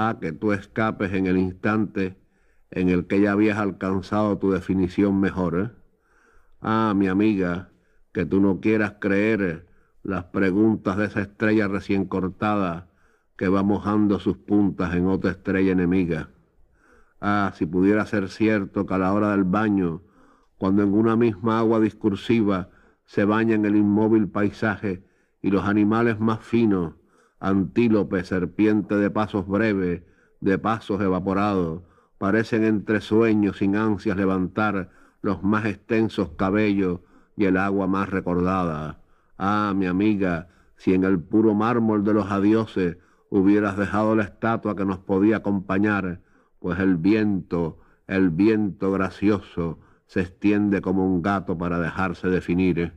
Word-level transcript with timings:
Ah, 0.00 0.18
que 0.20 0.30
tú 0.30 0.52
escapes 0.52 1.12
en 1.12 1.26
el 1.26 1.36
instante 1.36 2.16
en 2.70 2.88
el 2.88 3.08
que 3.08 3.20
ya 3.20 3.32
habías 3.32 3.58
alcanzado 3.58 4.38
tu 4.38 4.52
definición 4.52 5.18
mejor. 5.18 5.58
¿eh? 5.58 5.70
Ah, 6.60 6.92
mi 6.94 7.08
amiga, 7.08 7.72
que 8.12 8.24
tú 8.24 8.40
no 8.40 8.60
quieras 8.60 8.94
creer 9.00 9.66
las 10.04 10.26
preguntas 10.26 10.98
de 10.98 11.06
esa 11.06 11.22
estrella 11.22 11.66
recién 11.66 12.04
cortada 12.04 12.92
que 13.36 13.48
va 13.48 13.64
mojando 13.64 14.20
sus 14.20 14.36
puntas 14.36 14.94
en 14.94 15.08
otra 15.08 15.32
estrella 15.32 15.72
enemiga. 15.72 16.30
Ah, 17.20 17.50
si 17.56 17.66
pudiera 17.66 18.06
ser 18.06 18.28
cierto 18.28 18.86
que 18.86 18.94
a 18.94 18.98
la 18.98 19.12
hora 19.12 19.32
del 19.32 19.42
baño, 19.42 20.02
cuando 20.58 20.84
en 20.84 20.94
una 20.94 21.16
misma 21.16 21.58
agua 21.58 21.80
discursiva 21.80 22.70
se 23.04 23.24
bañan 23.24 23.64
el 23.64 23.74
inmóvil 23.74 24.28
paisaje 24.28 25.02
y 25.42 25.50
los 25.50 25.64
animales 25.64 26.20
más 26.20 26.38
finos, 26.38 26.94
antílope, 27.40 28.24
serpiente 28.24 28.96
de 28.96 29.10
pasos 29.10 29.46
breves, 29.46 30.02
de 30.40 30.58
pasos 30.58 31.00
evaporados, 31.00 31.82
parecen 32.18 32.64
entre 32.64 33.00
sueños 33.00 33.58
sin 33.58 33.76
ansias 33.76 34.16
levantar 34.16 34.90
los 35.22 35.42
más 35.42 35.66
extensos 35.66 36.30
cabellos 36.36 37.00
y 37.36 37.44
el 37.44 37.56
agua 37.56 37.86
más 37.86 38.08
recordada. 38.08 39.00
Ah, 39.36 39.72
mi 39.76 39.86
amiga, 39.86 40.48
si 40.76 40.94
en 40.94 41.04
el 41.04 41.20
puro 41.20 41.54
mármol 41.54 42.04
de 42.04 42.14
los 42.14 42.30
adioses 42.30 42.98
hubieras 43.30 43.76
dejado 43.76 44.16
la 44.16 44.24
estatua 44.24 44.74
que 44.74 44.84
nos 44.84 44.98
podía 44.98 45.38
acompañar, 45.38 46.20
pues 46.58 46.78
el 46.80 46.96
viento, 46.96 47.78
el 48.06 48.30
viento 48.30 48.90
gracioso, 48.90 49.78
se 50.06 50.20
extiende 50.22 50.80
como 50.80 51.06
un 51.06 51.22
gato 51.22 51.56
para 51.58 51.78
dejarse 51.78 52.28
definir. 52.28 52.92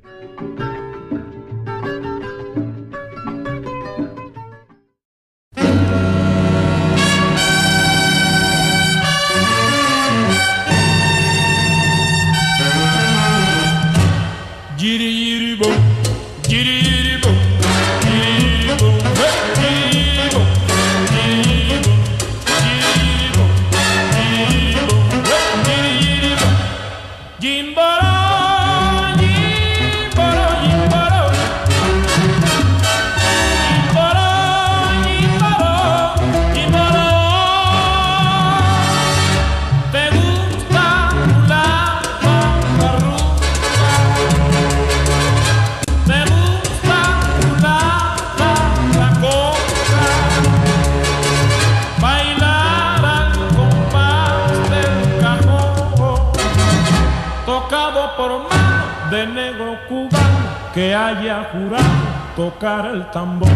Tocar 62.35 62.85
el 62.93 63.09
tambor. 63.11 63.49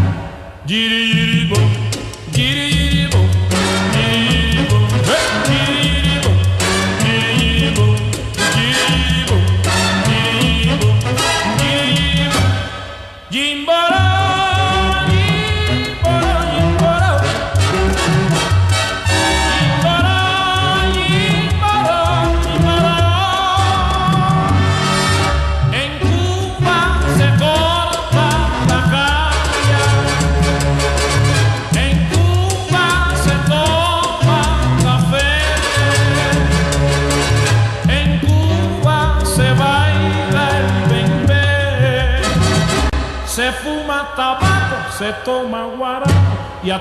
Giri, 0.67 1.11
giri, 1.11 1.49
se 2.33 2.74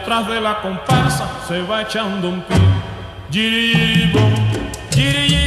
atrás 0.04 0.28
de 0.28 0.38
la 0.38 0.60
comparsa 0.60 1.26
se 1.48 1.62
va 1.62 1.80
echando 1.80 2.28
un 2.28 2.42
pie. 2.42 2.58
Giribom, 3.30 4.34
giribom, 4.90 5.43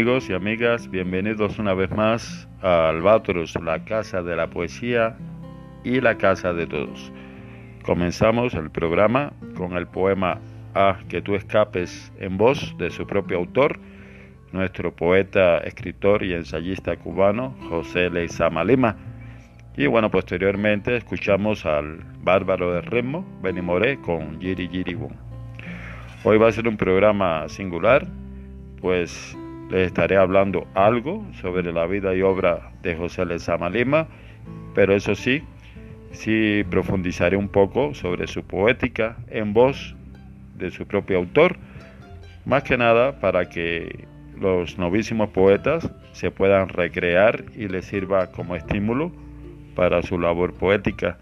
amigos 0.00 0.30
y 0.30 0.32
amigas, 0.32 0.88
bienvenidos 0.88 1.58
una 1.58 1.74
vez 1.74 1.90
más 1.90 2.48
a 2.62 2.88
Albatros, 2.88 3.54
la 3.62 3.84
casa 3.84 4.22
de 4.22 4.34
la 4.34 4.48
poesía 4.48 5.14
y 5.84 6.00
la 6.00 6.16
casa 6.16 6.54
de 6.54 6.66
todos. 6.66 7.12
Comenzamos 7.82 8.54
el 8.54 8.70
programa 8.70 9.34
con 9.58 9.74
el 9.74 9.86
poema 9.86 10.40
A 10.74 11.00
que 11.10 11.20
tú 11.20 11.34
escapes 11.34 12.10
en 12.18 12.38
voz 12.38 12.74
de 12.78 12.88
su 12.90 13.06
propio 13.06 13.36
autor, 13.36 13.78
nuestro 14.52 14.96
poeta, 14.96 15.58
escritor 15.58 16.22
y 16.22 16.32
ensayista 16.32 16.96
cubano 16.96 17.54
José 17.68 18.08
Leizama 18.08 18.64
Lima. 18.64 18.96
Y 19.76 19.86
bueno, 19.86 20.10
posteriormente 20.10 20.96
escuchamos 20.96 21.66
al 21.66 21.98
bárbaro 22.22 22.72
de 22.72 22.80
Remo, 22.80 23.22
Benny 23.42 23.60
Moré, 23.60 24.00
con 24.00 24.40
Giri 24.40 24.66
Giri. 24.66 24.96
Hoy 26.24 26.38
va 26.38 26.48
a 26.48 26.52
ser 26.52 26.68
un 26.68 26.78
programa 26.78 27.46
singular, 27.50 28.06
pues 28.80 29.36
les 29.70 29.86
estaré 29.86 30.16
hablando 30.16 30.66
algo 30.74 31.24
sobre 31.40 31.72
la 31.72 31.86
vida 31.86 32.14
y 32.14 32.22
obra 32.22 32.72
de 32.82 32.96
José 32.96 33.24
Lezama 33.24 33.70
Lima, 33.70 34.08
pero 34.74 34.94
eso 34.94 35.14
sí, 35.14 35.42
sí 36.10 36.64
profundizaré 36.68 37.36
un 37.36 37.48
poco 37.48 37.94
sobre 37.94 38.26
su 38.26 38.42
poética 38.42 39.16
en 39.28 39.52
voz 39.52 39.94
de 40.56 40.70
su 40.70 40.86
propio 40.86 41.18
autor, 41.18 41.56
más 42.44 42.64
que 42.64 42.76
nada 42.76 43.20
para 43.20 43.48
que 43.48 44.06
los 44.38 44.76
novísimos 44.78 45.30
poetas 45.30 45.88
se 46.12 46.30
puedan 46.30 46.68
recrear 46.68 47.44
y 47.54 47.68
les 47.68 47.84
sirva 47.84 48.32
como 48.32 48.56
estímulo 48.56 49.12
para 49.76 50.02
su 50.02 50.18
labor 50.18 50.52
poética. 50.54 51.18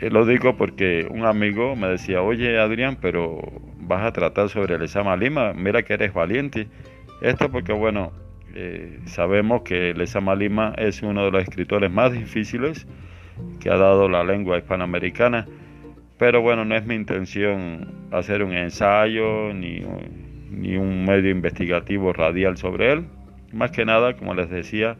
Eh, 0.00 0.10
lo 0.10 0.24
digo 0.24 0.56
porque 0.56 1.08
un 1.10 1.24
amigo 1.24 1.74
me 1.74 1.88
decía, 1.88 2.22
oye 2.22 2.58
Adrián, 2.58 2.96
pero 3.00 3.40
vas 3.80 4.04
a 4.04 4.12
tratar 4.12 4.48
sobre 4.48 4.78
Lezama 4.78 5.16
Lima, 5.16 5.52
mira 5.54 5.82
que 5.82 5.94
eres 5.94 6.12
valiente. 6.12 6.68
Esto 7.20 7.50
porque, 7.50 7.72
bueno, 7.72 8.12
eh, 8.54 9.00
sabemos 9.06 9.62
que 9.62 9.94
Lezama 9.94 10.34
Lima 10.34 10.74
es 10.76 11.02
uno 11.02 11.24
de 11.24 11.30
los 11.30 11.42
escritores 11.42 11.90
más 11.90 12.12
difíciles 12.12 12.86
que 13.60 13.70
ha 13.70 13.76
dado 13.76 14.08
la 14.08 14.24
lengua 14.24 14.58
hispanoamericana, 14.58 15.46
pero 16.18 16.40
bueno, 16.42 16.64
no 16.64 16.76
es 16.76 16.84
mi 16.86 16.94
intención 16.94 18.08
hacer 18.10 18.42
un 18.42 18.52
ensayo 18.52 19.52
ni, 19.54 19.82
ni 20.50 20.76
un 20.76 21.04
medio 21.04 21.30
investigativo 21.30 22.12
radial 22.12 22.56
sobre 22.56 22.92
él. 22.92 23.04
Más 23.52 23.70
que 23.70 23.84
nada, 23.84 24.14
como 24.14 24.34
les 24.34 24.50
decía, 24.50 24.96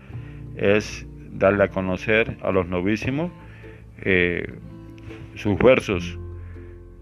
es 0.56 1.06
darle 1.32 1.64
a 1.64 1.68
conocer 1.68 2.36
a 2.42 2.50
los 2.50 2.66
novísimos 2.68 3.30
eh, 4.02 4.54
sus 5.34 5.58
versos, 5.58 6.18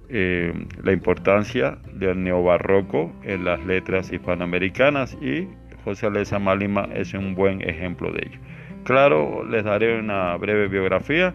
eh, 0.08 0.53
la 0.82 0.93
importancia 0.93 1.79
del 1.93 2.23
neobarroco 2.23 3.12
en 3.23 3.44
las 3.44 3.64
letras 3.64 4.12
hispanoamericanas 4.12 5.17
y 5.20 5.49
José 5.85 6.11
Lezama 6.11 6.55
Lima 6.55 6.88
es 6.94 7.14
un 7.14 7.35
buen 7.35 7.62
ejemplo 7.62 8.12
de 8.12 8.26
ello. 8.26 8.38
claro, 8.85 9.44
les 9.44 9.64
daré 9.64 9.99
una 9.99 10.37
breve 10.37 10.69
biografía, 10.69 11.35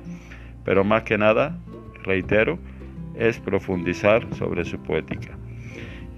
pero 0.63 0.83
más 0.83 1.03
que 1.03 1.18
nada, 1.18 1.57
reitero, 2.03 2.59
es 3.15 3.39
profundizar 3.39 4.25
sobre 4.35 4.63
su 4.63 4.81
poética. 4.81 5.38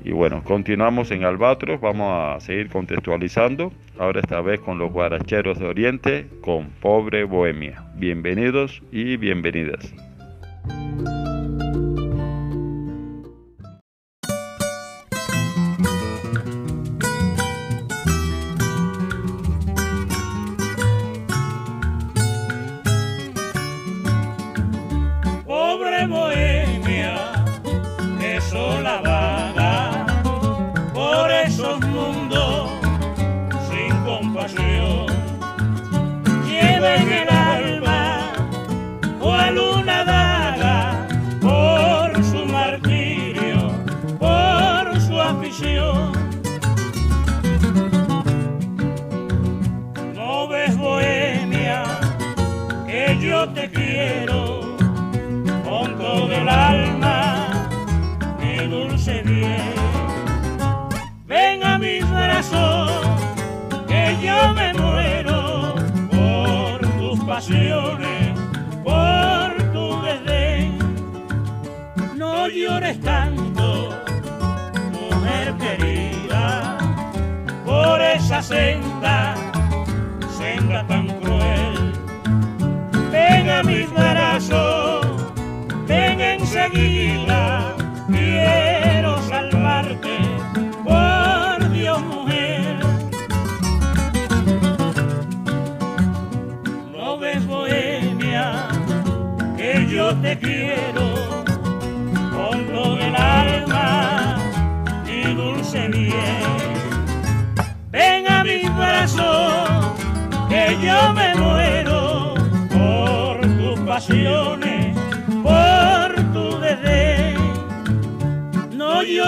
Y 0.04 0.12
bueno, 0.12 0.44
continuamos 0.44 1.12
en 1.12 1.24
Albatros, 1.24 1.80
vamos 1.80 2.12
a 2.12 2.40
seguir 2.40 2.70
contextualizando, 2.70 3.72
ahora 3.98 4.20
esta 4.20 4.42
vez 4.42 4.60
con 4.60 4.78
los 4.78 4.92
guaracheros 4.92 5.60
de 5.60 5.66
Oriente, 5.66 6.28
con 6.42 6.70
Pobre 6.82 7.24
Bohemia. 7.24 7.84
Bienvenidos 7.96 8.84
y 8.92 9.16
bienvenidas. 9.18 9.94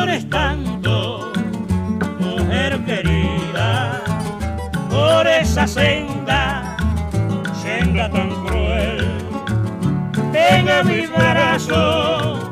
Llores 0.06 0.30
tanto, 0.30 1.32
mujer 2.20 2.80
querida, 2.86 4.04
por 4.88 5.26
esa 5.26 5.66
senda, 5.66 6.78
senda 7.64 8.08
tan 8.12 8.30
cruel. 8.46 9.18
Ven 10.32 10.70
a 10.70 10.84
mi 10.84 11.08
brazo, 11.08 12.52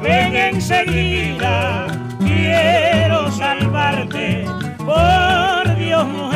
ven 0.00 0.36
enseguida, 0.36 1.88
quiero 2.20 3.32
salvarte 3.32 4.46
por 4.78 5.76
Dios 5.76 6.06
mujer. 6.06 6.31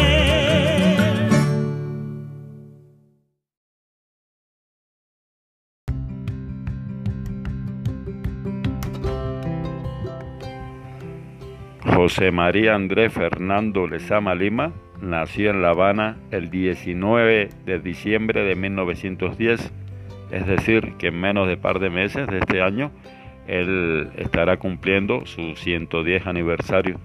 José 12.17 12.31
María 12.31 12.75
Andrés 12.75 13.13
Fernando 13.13 13.87
Lezama 13.87 14.35
Lima 14.35 14.73
nació 15.03 15.51
en 15.51 15.61
La 15.61 15.73
Habana 15.73 16.17
el 16.31 16.49
19 16.49 17.51
de 17.67 17.79
diciembre 17.79 18.43
de 18.43 18.57
1910, 18.57 19.71
es 20.31 20.47
decir, 20.47 20.95
que 20.97 21.09
en 21.09 21.21
menos 21.21 21.47
de 21.47 21.59
par 21.59 21.79
de 21.79 21.91
meses 21.91 22.27
de 22.29 22.39
este 22.39 22.63
año 22.63 22.91
él 23.47 24.09
estará 24.17 24.57
cumpliendo 24.57 25.27
su 25.27 25.57
110 25.57 26.27
aniversario. 26.27 26.99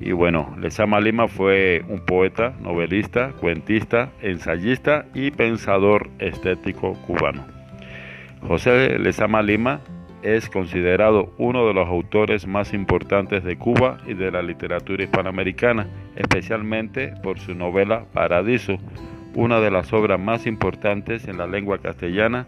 Y 0.00 0.10
bueno, 0.10 0.52
Lezama 0.58 0.98
Lima 0.98 1.28
fue 1.28 1.84
un 1.86 2.00
poeta, 2.00 2.54
novelista, 2.60 3.34
cuentista, 3.40 4.10
ensayista 4.20 5.06
y 5.14 5.30
pensador 5.30 6.10
estético 6.18 6.94
cubano. 7.06 7.46
José 8.42 8.98
Lezama 8.98 9.42
Lima 9.42 9.80
es 10.22 10.48
considerado 10.48 11.32
uno 11.38 11.66
de 11.66 11.74
los 11.74 11.88
autores 11.88 12.46
más 12.46 12.74
importantes 12.74 13.44
de 13.44 13.56
Cuba 13.56 13.98
y 14.06 14.14
de 14.14 14.30
la 14.30 14.42
literatura 14.42 15.04
hispanoamericana, 15.04 15.86
especialmente 16.16 17.14
por 17.22 17.38
su 17.38 17.54
novela 17.54 18.04
Paradiso, 18.12 18.78
una 19.34 19.60
de 19.60 19.70
las 19.70 19.92
obras 19.92 20.18
más 20.18 20.46
importantes 20.46 21.28
en 21.28 21.38
la 21.38 21.46
lengua 21.46 21.78
castellana 21.78 22.46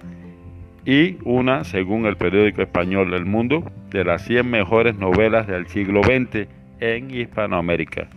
y 0.84 1.18
una, 1.24 1.64
según 1.64 2.06
el 2.06 2.16
periódico 2.16 2.62
español 2.62 3.14
El 3.14 3.26
Mundo, 3.26 3.70
de 3.90 4.04
las 4.04 4.24
100 4.24 4.50
mejores 4.50 4.96
novelas 4.96 5.46
del 5.46 5.66
siglo 5.68 6.02
XX 6.02 6.48
en 6.80 7.10
Hispanoamérica. 7.10 8.08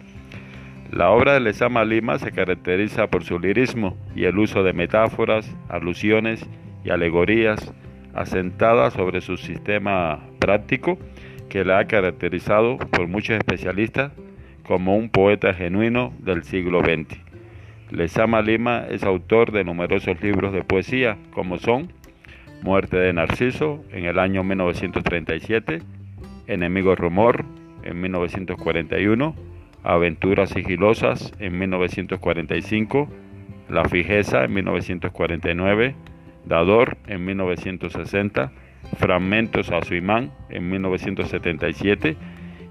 La 0.91 1.09
obra 1.09 1.33
de 1.33 1.39
Lezama 1.39 1.83
Lima 1.83 2.19
se 2.19 2.31
caracteriza 2.31 3.07
por 3.07 3.23
su 3.23 3.39
lirismo 3.39 3.97
y 4.15 4.25
el 4.25 4.37
uso 4.37 4.63
de 4.63 4.73
metáforas, 4.73 5.55
alusiones 5.67 6.45
y 6.85 6.91
alegorías 6.91 7.73
asentadas 8.13 8.93
sobre 8.93 9.21
su 9.21 9.37
sistema 9.37 10.19
práctico 10.39 10.97
que 11.49 11.63
la 11.63 11.79
ha 11.79 11.85
caracterizado 11.85 12.77
por 12.77 13.07
muchos 13.07 13.37
especialistas 13.37 14.11
como 14.65 14.95
un 14.95 15.09
poeta 15.09 15.53
genuino 15.53 16.13
del 16.19 16.43
siglo 16.43 16.81
XX. 16.81 17.19
Lezama 17.91 18.41
Lima 18.41 18.85
es 18.89 19.03
autor 19.03 19.51
de 19.51 19.63
numerosos 19.63 20.21
libros 20.21 20.53
de 20.53 20.63
poesía 20.63 21.17
como 21.31 21.57
son 21.57 21.91
Muerte 22.63 22.97
de 22.97 23.11
Narciso 23.13 23.83
en 23.91 24.05
el 24.05 24.17
año 24.17 24.43
1937, 24.43 25.81
Enemigo 26.47 26.95
Rumor 26.95 27.43
en 27.83 27.99
1941, 28.01 29.35
Aventuras 29.83 30.49
sigilosas 30.49 31.33
en 31.39 31.59
1945, 31.59 33.09
La 33.69 33.83
fijeza 33.83 34.45
en 34.45 34.53
1949, 34.53 35.95
Dador 36.45 36.97
en 37.07 37.25
1960, 37.25 38.51
Fragmentos 38.97 39.71
a 39.71 39.81
su 39.81 39.95
imán 39.95 40.31
en 40.49 40.69
1977 40.69 42.15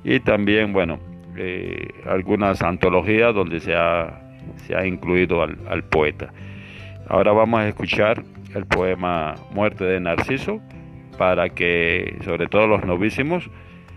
y 0.05 0.21
también, 0.21 0.73
bueno, 0.73 0.99
eh, 1.37 1.89
algunas 2.07 2.63
antologías 2.63 3.35
donde 3.35 3.61
se 3.61 3.75
ha, 3.75 4.21
se 4.57 4.77
ha 4.77 4.87
incluido 4.87 5.43
al, 5.43 5.85
poeta. 5.85 6.33
Ahora 7.09 7.33
vamos 7.33 7.61
a 7.61 7.69
escuchar 7.69 8.23
el 8.55 8.67
poema 8.67 9.35
Muerte 9.53 9.85
de 9.85 10.01
Narciso 10.01 10.61
para 11.17 11.49
que, 11.49 12.19
sobre 12.25 12.47
todo 12.47 12.67
los 12.67 12.85
novísimos, 12.85 13.51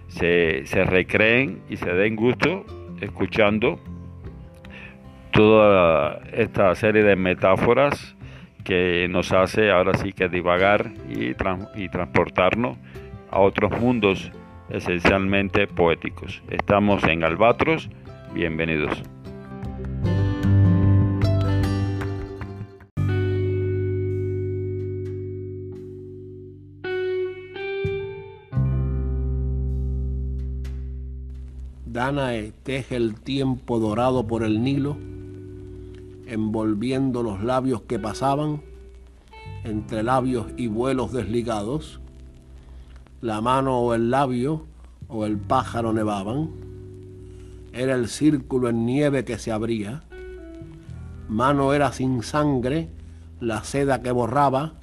se, 0.08 0.65
se 0.65 0.84
recreen 0.86 1.62
y 1.70 1.77
se 1.77 1.91
den 1.94 2.15
gusto 2.15 2.65
escuchando 3.01 3.79
toda 5.32 6.22
esta 6.32 6.74
serie 6.75 7.03
de 7.03 7.15
metáforas 7.15 8.14
que 8.65 9.07
nos 9.10 9.31
hace 9.31 9.72
ahora 9.72 9.93
sí 9.93 10.12
que 10.12 10.27
divagar 10.27 10.91
y, 11.07 11.36
y 11.75 11.89
transportarnos 11.89 12.77
a 13.31 13.39
otros 13.39 13.79
mundos 13.79 14.31
esencialmente 14.69 15.67
poéticos. 15.67 16.41
Estamos 16.50 17.03
en 17.03 17.24
Albatros, 17.24 17.89
bienvenidos. 18.34 19.01
Danae 31.86 32.51
teje 32.63 32.98
el 32.98 33.15
tiempo 33.22 33.79
dorado 33.79 34.27
por 34.27 34.43
el 34.43 34.62
Nilo 34.63 34.98
envolviendo 36.25 37.24
los 37.24 37.44
labios 37.44 37.82
que 37.82 38.00
pasaban, 38.00 38.62
entre 39.63 40.03
labios 40.03 40.48
y 40.58 40.67
vuelos 40.67 41.12
desligados, 41.12 42.00
la 43.22 43.41
mano 43.41 43.79
o 43.79 43.94
el 43.94 44.12
labio 44.12 44.65
o 45.08 45.25
el 45.25 45.38
pájaro 45.38 45.94
nevaban, 45.94 46.50
era 47.74 47.96
el 47.96 48.08
círculo 48.08 48.70
en 48.70 48.86
nieve 48.86 49.25
que 49.25 49.38
se 49.38 49.51
abría, 49.51 50.03
mano 51.27 51.74
era 51.74 51.91
sin 51.91 52.24
sangre, 52.24 52.89
la 53.39 53.63
seda 53.63 54.01
que 54.01 54.12
borraba, 54.12 54.74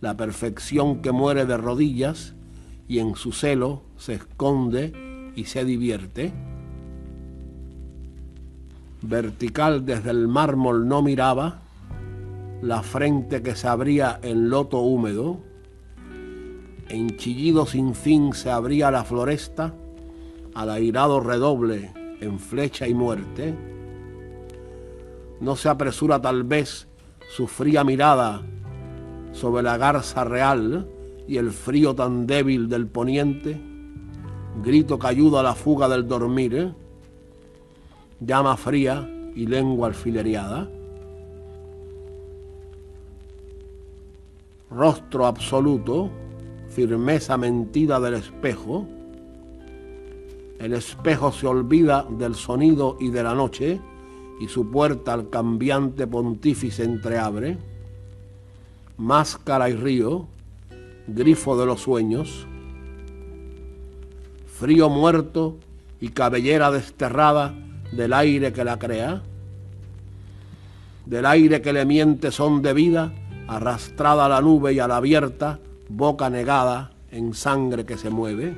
la 0.00 0.16
perfección 0.16 1.00
que 1.00 1.12
muere 1.12 1.46
de 1.46 1.56
rodillas 1.56 2.34
y 2.88 2.98
en 2.98 3.14
su 3.14 3.32
celo 3.32 3.82
se 3.96 4.14
esconde 4.14 4.92
y 5.34 5.44
se 5.44 5.64
divierte. 5.64 6.32
Vertical 9.06 9.84
desde 9.84 10.10
el 10.10 10.28
mármol 10.28 10.88
no 10.88 11.02
miraba, 11.02 11.60
la 12.62 12.82
frente 12.82 13.42
que 13.42 13.54
se 13.54 13.68
abría 13.68 14.18
en 14.22 14.48
loto 14.48 14.80
húmedo, 14.80 15.40
en 16.88 17.14
chillido 17.18 17.66
sin 17.66 17.94
fin 17.94 18.32
se 18.32 18.50
abría 18.50 18.90
la 18.90 19.04
floresta, 19.04 19.74
al 20.54 20.70
airado 20.70 21.20
redoble 21.20 21.92
en 22.22 22.38
flecha 22.38 22.88
y 22.88 22.94
muerte. 22.94 23.54
No 25.38 25.54
se 25.54 25.68
apresura 25.68 26.22
tal 26.22 26.44
vez 26.44 26.88
su 27.28 27.46
fría 27.46 27.84
mirada 27.84 28.40
sobre 29.32 29.62
la 29.62 29.76
garza 29.76 30.24
real 30.24 30.88
y 31.28 31.36
el 31.36 31.50
frío 31.50 31.94
tan 31.94 32.26
débil 32.26 32.70
del 32.70 32.86
poniente, 32.86 33.60
grito 34.62 34.98
que 34.98 35.08
ayuda 35.08 35.40
a 35.40 35.42
la 35.42 35.54
fuga 35.54 35.90
del 35.90 36.08
dormir. 36.08 36.74
Llama 38.26 38.56
fría 38.56 39.08
y 39.34 39.46
lengua 39.46 39.88
alfilereada. 39.88 40.68
Rostro 44.70 45.26
absoluto, 45.26 46.10
firmeza 46.68 47.36
mentida 47.36 48.00
del 48.00 48.14
espejo. 48.14 48.86
El 50.58 50.72
espejo 50.72 51.32
se 51.32 51.46
olvida 51.46 52.06
del 52.10 52.34
sonido 52.34 52.96
y 53.00 53.10
de 53.10 53.22
la 53.22 53.34
noche 53.34 53.80
y 54.40 54.48
su 54.48 54.70
puerta 54.70 55.12
al 55.12 55.30
cambiante 55.30 56.06
pontífice 56.06 56.84
entreabre. 56.84 57.58
Máscara 58.96 59.68
y 59.70 59.74
río, 59.74 60.26
grifo 61.06 61.56
de 61.56 61.66
los 61.66 61.82
sueños. 61.82 62.46
Frío 64.46 64.88
muerto 64.88 65.56
y 66.00 66.08
cabellera 66.08 66.70
desterrada 66.70 67.54
del 67.96 68.12
aire 68.12 68.52
que 68.52 68.64
la 68.64 68.78
crea, 68.78 69.22
del 71.06 71.26
aire 71.26 71.60
que 71.60 71.72
le 71.72 71.84
miente 71.84 72.30
son 72.30 72.62
de 72.62 72.72
vida, 72.72 73.12
arrastrada 73.46 74.26
a 74.26 74.28
la 74.28 74.40
nube 74.40 74.72
y 74.72 74.78
a 74.78 74.88
la 74.88 74.96
abierta, 74.96 75.58
boca 75.88 76.30
negada 76.30 76.92
en 77.10 77.34
sangre 77.34 77.84
que 77.84 77.96
se 77.96 78.10
mueve, 78.10 78.56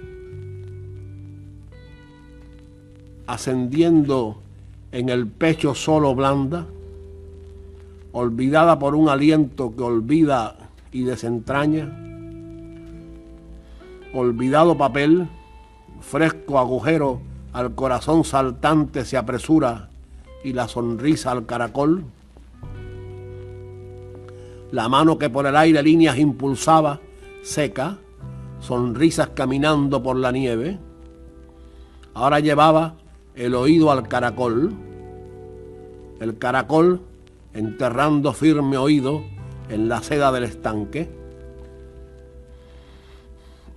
ascendiendo 3.27 4.41
en 4.93 5.09
el 5.09 5.27
pecho 5.27 5.75
solo 5.75 6.15
blanda, 6.15 6.67
olvidada 8.13 8.79
por 8.79 8.95
un 8.95 9.09
aliento 9.09 9.75
que 9.77 9.83
olvida 9.83 10.57
y 10.93 11.03
desentraña, 11.03 11.93
olvidado 14.15 14.79
papel, 14.79 15.29
fresco 16.01 16.59
agujero 16.59 17.21
al 17.57 17.75
corazón 17.75 18.23
saltante 18.23 19.07
se 19.07 19.17
apresura 19.17 19.89
y 20.45 20.53
la 20.53 20.69
sonrisa 20.69 21.31
al 21.31 21.47
caracol, 21.47 22.05
la 24.73 24.91
mano 24.91 25.17
que 25.17 25.31
por 25.31 25.47
el 25.47 25.57
aire 25.57 25.83
líneas 25.83 26.19
impulsaba, 26.19 27.01
seca, 27.43 27.97
sonrisas 28.61 29.31
caminando 29.31 30.03
por 30.03 30.17
la 30.17 30.33
nieve, 30.33 30.79
ahora 32.13 32.41
llevaba 32.41 32.97
el 33.35 33.55
oído 33.55 33.91
al 33.91 34.07
caracol, 34.07 34.75
el 36.21 36.37
caracol 36.37 37.01
enterrando 37.55 38.35
firme 38.35 38.77
oído 38.77 39.23
en 39.71 39.89
la 39.89 40.03
seda 40.03 40.31
del 40.31 40.45
estanque. 40.45 41.09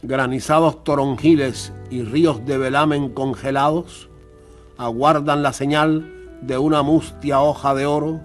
Granizados 0.01 0.83
toronjiles 0.85 1.73
y 1.89 2.03
ríos 2.03 2.45
de 2.45 2.57
velamen 2.57 3.09
congelados 3.09 4.09
aguardan 4.77 5.43
la 5.43 5.51
señal 5.51 6.09
de 6.41 6.57
una 6.57 6.83
mustia 6.83 7.41
hoja 7.41 7.75
de 7.75 7.85
oro 7.85 8.21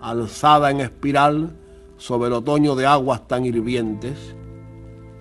alzada 0.00 0.70
en 0.70 0.80
espiral 0.80 1.56
sobre 1.96 2.28
el 2.28 2.34
otoño 2.34 2.76
de 2.76 2.86
aguas 2.86 3.26
tan 3.26 3.44
hirvientes. 3.44 4.36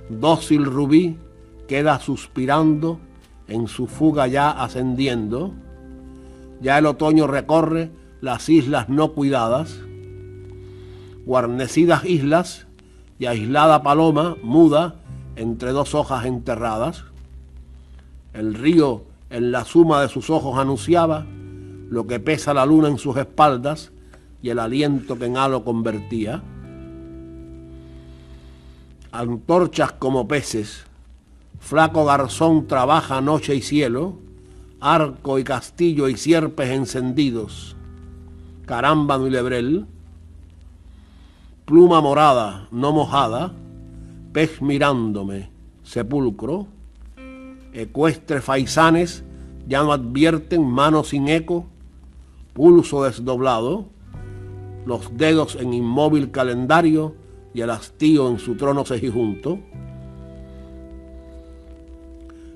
Dócil 0.10 0.66
rubí 0.66 1.18
queda 1.68 2.00
suspirando 2.00 3.00
en 3.48 3.68
su 3.68 3.88
fuga 3.88 4.28
ya 4.28 4.52
ascendiendo. 4.52 5.56
Ya 6.62 6.78
el 6.78 6.86
otoño 6.86 7.26
recorre 7.26 7.90
las 8.22 8.50
islas 8.50 8.88
no 8.88 9.14
cuidadas, 9.14 9.80
guarnecidas 11.26 12.06
islas 12.06 12.68
y 13.18 13.26
aislada 13.26 13.82
paloma 13.82 14.38
muda 14.44 14.96
entre 15.38 15.72
dos 15.72 15.96
hojas 15.96 16.26
enterradas. 16.26 17.06
El 18.34 18.54
río 18.54 19.04
en 19.30 19.52
la 19.52 19.64
suma 19.64 20.02
de 20.02 20.10
sus 20.10 20.30
ojos 20.30 20.58
anunciaba 20.58 21.26
lo 21.90 22.06
que 22.08 22.20
pesa 22.20 22.54
la 22.54 22.66
luna 22.66 22.90
en 22.90 22.98
sus 22.98 23.16
espaldas 23.18 23.92
y 24.42 24.50
el 24.50 24.60
aliento 24.60 25.18
que 25.18 25.26
en 25.26 25.38
halo 25.38 25.64
convertía. 25.64 26.44
Antorchas 29.12 29.94
como 29.94 30.28
peces, 30.28 30.84
flaco 31.60 32.06
garzón 32.06 32.68
trabaja 32.68 33.22
noche 33.22 33.56
y 33.56 33.62
cielo, 33.62 34.18
arco 34.80 35.40
y 35.40 35.44
castillo 35.44 36.08
y 36.08 36.18
sierpes 36.18 36.70
encendidos, 36.70 37.76
carámbano 38.66 39.28
y 39.28 39.30
lebrel, 39.30 39.86
pluma 41.66 42.02
morada 42.02 42.68
no 42.72 42.92
mojada, 42.92 43.54
pez 44.38 44.62
mirándome, 44.62 45.50
sepulcro, 45.82 46.68
ecuestre 47.74 48.40
faisanes 48.40 49.24
ya 49.68 49.82
no 49.82 49.92
advierten 49.92 50.64
manos 50.64 51.08
sin 51.08 51.28
eco, 51.28 51.66
pulso 52.54 53.06
desdoblado, 53.06 53.88
los 54.86 55.18
dedos 55.18 55.56
en 55.56 55.74
inmóvil 55.74 56.30
calendario 56.30 57.16
y 57.56 57.62
el 57.62 57.72
hastío 57.72 58.30
en 58.30 58.38
su 58.38 58.56
trono 58.56 58.86
cejijunto. 58.86 59.58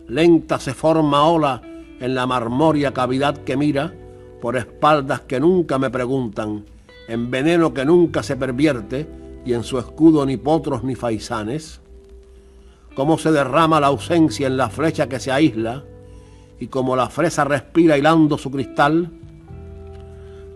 Lenta 0.07 0.59
se 0.59 0.75
forma 0.75 1.25
ola 1.25 1.63
en 1.99 2.13
la 2.13 2.27
marmoria 2.27 2.93
cavidad 2.93 3.37
que 3.37 3.57
mira, 3.57 3.91
por 4.39 4.55
espaldas 4.55 5.21
que 5.21 5.39
nunca 5.39 5.79
me 5.79 5.89
preguntan, 5.89 6.63
en 7.07 7.31
veneno 7.31 7.73
que 7.73 7.85
nunca 7.85 8.21
se 8.21 8.35
pervierte, 8.35 9.20
y 9.45 9.53
en 9.53 9.63
su 9.63 9.79
escudo 9.79 10.25
ni 10.25 10.37
potros 10.37 10.83
ni 10.83 10.95
faisanes, 10.95 11.81
cómo 12.95 13.17
se 13.17 13.31
derrama 13.31 13.79
la 13.79 13.87
ausencia 13.87 14.47
en 14.47 14.57
la 14.57 14.69
flecha 14.69 15.07
que 15.07 15.19
se 15.19 15.31
aísla, 15.31 15.83
y 16.59 16.67
como 16.67 16.95
la 16.95 17.09
fresa 17.09 17.43
respira 17.43 17.97
hilando 17.97 18.37
su 18.37 18.51
cristal, 18.51 19.09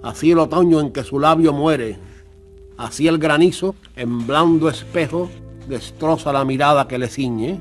así 0.03 0.31
el 0.31 0.39
otoño 0.39 0.79
en 0.79 0.91
que 0.91 1.03
su 1.03 1.19
labio 1.19 1.51
muere, 1.51 1.97
así 2.77 3.07
el 3.07 3.17
granizo 3.17 3.75
en 3.95 4.27
blando 4.27 4.69
espejo 4.69 5.29
destroza 5.67 6.31
la 6.31 6.45
mirada 6.45 6.87
que 6.87 6.99
le 6.99 7.07
ciñe, 7.07 7.59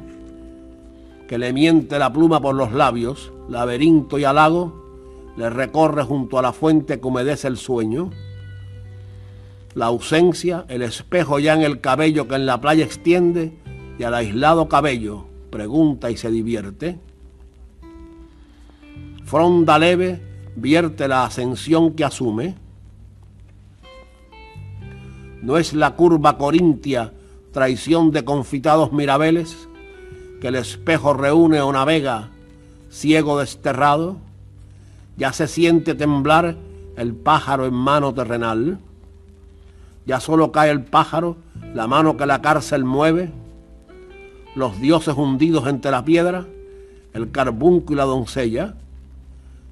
que 1.26 1.38
le 1.38 1.52
miente 1.52 1.98
la 1.98 2.12
pluma 2.12 2.40
por 2.40 2.54
los 2.54 2.72
labios, 2.72 3.32
laberinto 3.48 4.18
y 4.18 4.24
halago, 4.24 4.84
le 5.36 5.48
recorre 5.50 6.02
junto 6.02 6.38
a 6.38 6.42
la 6.42 6.52
fuente 6.52 7.00
que 7.00 7.08
humedece 7.08 7.48
el 7.48 7.56
sueño, 7.56 8.10
la 9.74 9.86
ausencia, 9.86 10.64
el 10.68 10.82
espejo 10.82 11.38
ya 11.38 11.54
en 11.54 11.62
el 11.62 11.80
cabello 11.80 12.28
que 12.28 12.36
en 12.36 12.46
la 12.46 12.60
playa 12.60 12.84
extiende 12.84 13.52
y 13.98 14.02
al 14.04 14.14
aislado 14.14 14.68
cabello 14.68 15.26
pregunta 15.50 16.10
y 16.10 16.16
se 16.16 16.30
divierte. 16.30 16.98
Fronda 19.24 19.78
leve 19.78 20.20
vierte 20.56 21.08
la 21.08 21.24
ascensión 21.24 21.92
que 21.94 22.04
asume. 22.04 22.54
No 25.42 25.58
es 25.58 25.74
la 25.74 25.94
curva 25.94 26.38
corintia 26.38 27.12
traición 27.52 28.10
de 28.10 28.24
confitados 28.24 28.92
mirabeles 28.92 29.68
que 30.40 30.48
el 30.48 30.56
espejo 30.56 31.14
reúne 31.14 31.60
o 31.60 31.72
navega 31.72 32.30
ciego 32.90 33.38
desterrado. 33.38 34.16
Ya 35.16 35.32
se 35.32 35.46
siente 35.46 35.94
temblar 35.94 36.56
el 36.96 37.14
pájaro 37.14 37.66
en 37.66 37.74
mano 37.74 38.12
terrenal 38.14 38.78
ya 40.06 40.20
solo 40.20 40.52
cae 40.52 40.70
el 40.70 40.82
pájaro, 40.82 41.36
la 41.74 41.86
mano 41.86 42.16
que 42.16 42.26
la 42.26 42.42
cárcel 42.42 42.84
mueve, 42.84 43.32
los 44.54 44.80
dioses 44.80 45.14
hundidos 45.16 45.66
entre 45.66 45.90
la 45.90 46.04
piedra, 46.04 46.46
el 47.12 47.30
carbunco 47.30 47.92
y 47.92 47.96
la 47.96 48.04
doncella. 48.04 48.74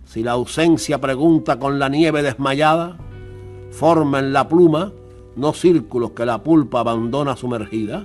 Si 0.06 0.22
la 0.22 0.32
ausencia 0.32 1.00
pregunta 1.00 1.58
con 1.58 1.78
la 1.78 1.88
nieve 1.88 2.22
desmayada, 2.22 2.96
forma 3.70 4.18
en 4.18 4.32
la 4.32 4.48
pluma 4.48 4.92
no 5.36 5.52
círculos 5.52 6.10
que 6.10 6.26
la 6.26 6.42
pulpa 6.42 6.80
abandona 6.80 7.36
sumergida. 7.36 8.04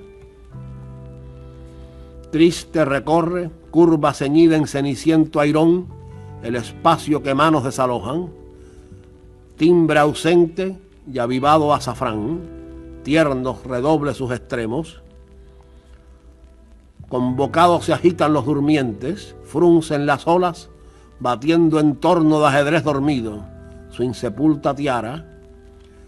Triste 2.31 2.86
recorre, 2.86 3.50
curva 3.72 4.13
ceñida 4.13 4.55
en 4.55 4.67
ceniciento 4.67 5.39
airón, 5.39 5.88
el 6.43 6.55
espacio 6.55 7.24
que 7.24 7.34
manos 7.34 7.63
desalojan, 7.63 8.29
timbre 9.57 10.00
ausente 10.00 10.77
y 11.11 11.19
avivado 11.19 11.73
azafrán, 11.73 12.41
tiernos 13.03 13.63
redoble 13.63 14.13
sus 14.13 14.31
extremos. 14.31 15.01
Convocados 17.07 17.85
se 17.85 17.93
agitan 17.93 18.33
los 18.33 18.45
durmientes, 18.45 19.35
fruncen 19.43 20.05
las 20.05 20.27
olas, 20.27 20.69
batiendo 21.19 21.79
en 21.79 21.95
torno 21.95 22.39
de 22.41 22.47
ajedrez 22.47 22.83
dormido, 22.83 23.45
su 23.89 24.03
insepulta 24.03 24.75
tiara, 24.75 25.25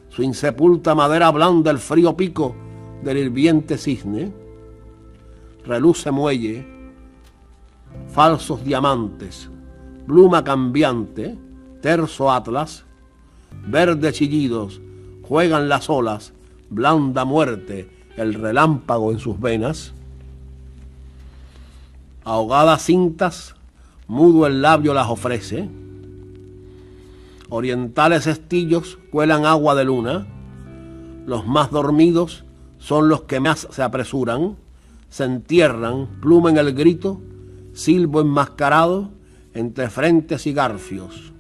su 0.10 0.24
insepulta 0.24 0.94
madera 0.96 1.32
blanda 1.32 1.72
el 1.72 1.80
frío 1.80 2.18
pico 2.18 2.56
del 3.02 3.18
hirviente 3.18 3.78
cisne, 3.78 4.34
reluce 5.66 6.12
muelle, 6.12 6.68
falsos 8.08 8.64
diamantes, 8.64 9.50
pluma 10.06 10.44
cambiante, 10.44 11.38
terso 11.82 12.30
atlas, 12.30 12.84
verde 13.66 14.12
chillidos, 14.12 14.82
juegan 15.30 15.70
las 15.70 15.92
olas, 15.92 16.34
blanda 16.72 17.24
muerte, 17.24 17.88
el 18.18 18.34
relámpago 18.34 19.12
en 19.12 19.20
sus 19.20 19.40
venas. 19.40 19.94
Ahogadas 22.24 22.82
cintas, 22.82 23.54
mudo 24.08 24.48
el 24.48 24.64
labio 24.64 24.96
las 24.96 25.08
ofrece. 25.08 25.70
Orientales 27.48 28.26
estillos 28.26 28.98
cuelan 29.12 29.46
agua 29.46 29.76
de 29.76 29.86
luna. 29.86 30.26
Los 31.28 31.46
más 31.46 31.70
dormidos 31.70 32.44
son 32.80 33.08
los 33.08 33.22
que 33.22 33.40
más 33.40 33.68
se 33.70 33.84
apresuran, 33.84 34.56
se 35.10 35.26
entierran, 35.26 36.08
pluma 36.22 36.50
en 36.50 36.58
el 36.58 36.74
grito, 36.74 37.22
silbo 37.74 38.22
enmascarado 38.22 39.12
entre 39.54 39.92
frentes 39.92 40.48
y 40.48 40.54
garfios 40.54 41.34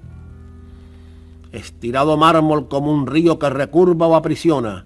estirado 1.51 2.17
mármol 2.17 2.67
como 2.67 2.91
un 2.91 3.07
río 3.07 3.39
que 3.39 3.49
recurva 3.49 4.07
o 4.07 4.15
aprisiona, 4.15 4.85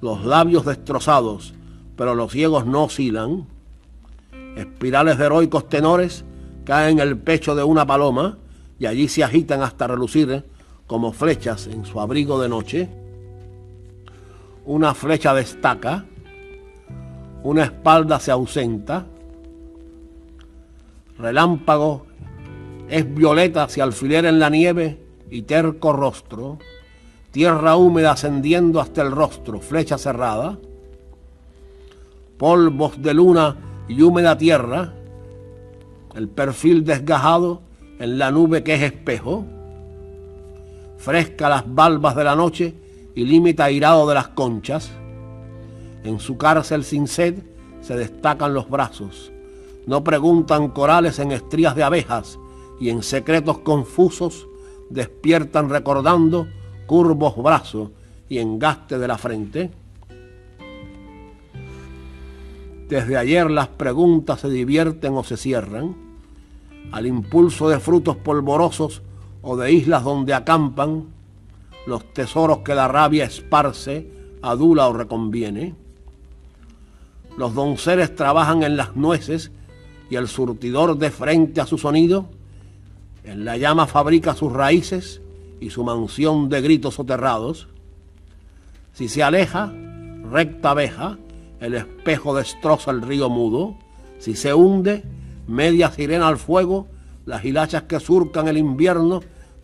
los 0.00 0.24
labios 0.24 0.64
destrozados, 0.64 1.54
pero 1.96 2.14
los 2.14 2.32
ciegos 2.32 2.66
no 2.66 2.84
oscilan. 2.84 3.46
Espirales 4.56 5.18
de 5.18 5.26
heroicos 5.26 5.68
tenores 5.68 6.24
caen 6.64 6.98
en 6.98 7.08
el 7.08 7.18
pecho 7.18 7.54
de 7.54 7.62
una 7.62 7.86
paloma 7.86 8.38
y 8.78 8.86
allí 8.86 9.08
se 9.08 9.24
agitan 9.24 9.62
hasta 9.62 9.86
relucir 9.86 10.44
como 10.86 11.12
flechas 11.12 11.66
en 11.68 11.84
su 11.84 12.00
abrigo 12.00 12.40
de 12.40 12.48
noche. 12.48 12.88
Una 14.64 14.94
flecha 14.94 15.34
destaca, 15.34 16.04
una 17.42 17.64
espalda 17.64 18.20
se 18.20 18.30
ausenta, 18.30 19.06
relámpago 21.18 22.06
es 22.88 23.12
violeta 23.14 23.64
hacia 23.64 23.84
alfiler 23.84 24.26
en 24.26 24.38
la 24.38 24.50
nieve 24.50 25.01
y 25.32 25.42
terco 25.42 25.94
rostro, 25.94 26.58
tierra 27.30 27.76
húmeda 27.76 28.12
ascendiendo 28.12 28.80
hasta 28.80 29.00
el 29.00 29.10
rostro, 29.10 29.60
flecha 29.60 29.96
cerrada, 29.96 30.58
polvos 32.36 33.00
de 33.00 33.14
luna 33.14 33.56
y 33.88 34.02
húmeda 34.02 34.36
tierra, 34.36 34.92
el 36.14 36.28
perfil 36.28 36.84
desgajado 36.84 37.62
en 37.98 38.18
la 38.18 38.30
nube 38.30 38.62
que 38.62 38.74
es 38.74 38.82
espejo, 38.82 39.46
fresca 40.98 41.48
las 41.48 41.64
balbas 41.66 42.14
de 42.14 42.24
la 42.24 42.36
noche 42.36 42.74
y 43.14 43.24
límite 43.24 43.62
airado 43.62 44.06
de 44.06 44.14
las 44.14 44.28
conchas, 44.28 44.92
en 46.04 46.20
su 46.20 46.36
cárcel 46.36 46.84
sin 46.84 47.08
sed 47.08 47.36
se 47.80 47.96
destacan 47.96 48.52
los 48.52 48.68
brazos, 48.68 49.32
no 49.86 50.04
preguntan 50.04 50.68
corales 50.68 51.18
en 51.20 51.32
estrías 51.32 51.74
de 51.74 51.84
abejas 51.84 52.38
y 52.78 52.90
en 52.90 53.02
secretos 53.02 53.60
confusos 53.60 54.46
despiertan 54.92 55.70
recordando 55.70 56.46
curvos 56.86 57.36
brazos 57.36 57.90
y 58.28 58.38
engaste 58.38 58.98
de 58.98 59.08
la 59.08 59.18
frente. 59.18 59.70
Desde 62.88 63.16
ayer 63.16 63.50
las 63.50 63.68
preguntas 63.68 64.40
se 64.40 64.50
divierten 64.50 65.14
o 65.14 65.24
se 65.24 65.36
cierran, 65.36 65.96
al 66.90 67.06
impulso 67.06 67.70
de 67.70 67.80
frutos 67.80 68.16
polvorosos 68.16 69.00
o 69.40 69.56
de 69.56 69.72
islas 69.72 70.04
donde 70.04 70.34
acampan 70.34 71.06
los 71.86 72.12
tesoros 72.12 72.58
que 72.58 72.74
la 72.74 72.88
rabia 72.88 73.24
esparce, 73.24 74.06
adula 74.42 74.88
o 74.88 74.92
reconviene. 74.92 75.74
Los 77.38 77.54
donceles 77.54 78.14
trabajan 78.14 78.62
en 78.62 78.76
las 78.76 78.94
nueces 78.94 79.50
y 80.10 80.16
el 80.16 80.28
surtidor 80.28 80.98
de 80.98 81.10
frente 81.10 81.62
a 81.62 81.66
su 81.66 81.78
sonido 81.78 82.28
en 83.24 83.44
la 83.44 83.56
llama 83.56 83.86
fabrica 83.86 84.34
sus 84.34 84.52
raíces 84.52 85.20
y 85.60 85.70
su 85.70 85.84
mansión 85.84 86.48
de 86.48 86.60
gritos 86.60 86.94
soterrados. 86.94 87.68
Si 88.92 89.08
se 89.08 89.22
aleja, 89.22 89.72
recta 90.30 90.70
abeja, 90.70 91.18
el 91.60 91.74
espejo 91.74 92.34
destroza 92.34 92.90
el 92.90 93.02
río 93.02 93.30
mudo. 93.30 93.76
Si 94.18 94.34
se 94.34 94.52
hunde, 94.52 95.04
media 95.46 95.90
sirena 95.90 96.28
al 96.28 96.36
fuego, 96.36 96.88
las 97.24 97.44
hilachas 97.44 97.84
que 97.84 98.00
surcan 98.00 98.48
el 98.48 98.58
invierno 98.58 99.20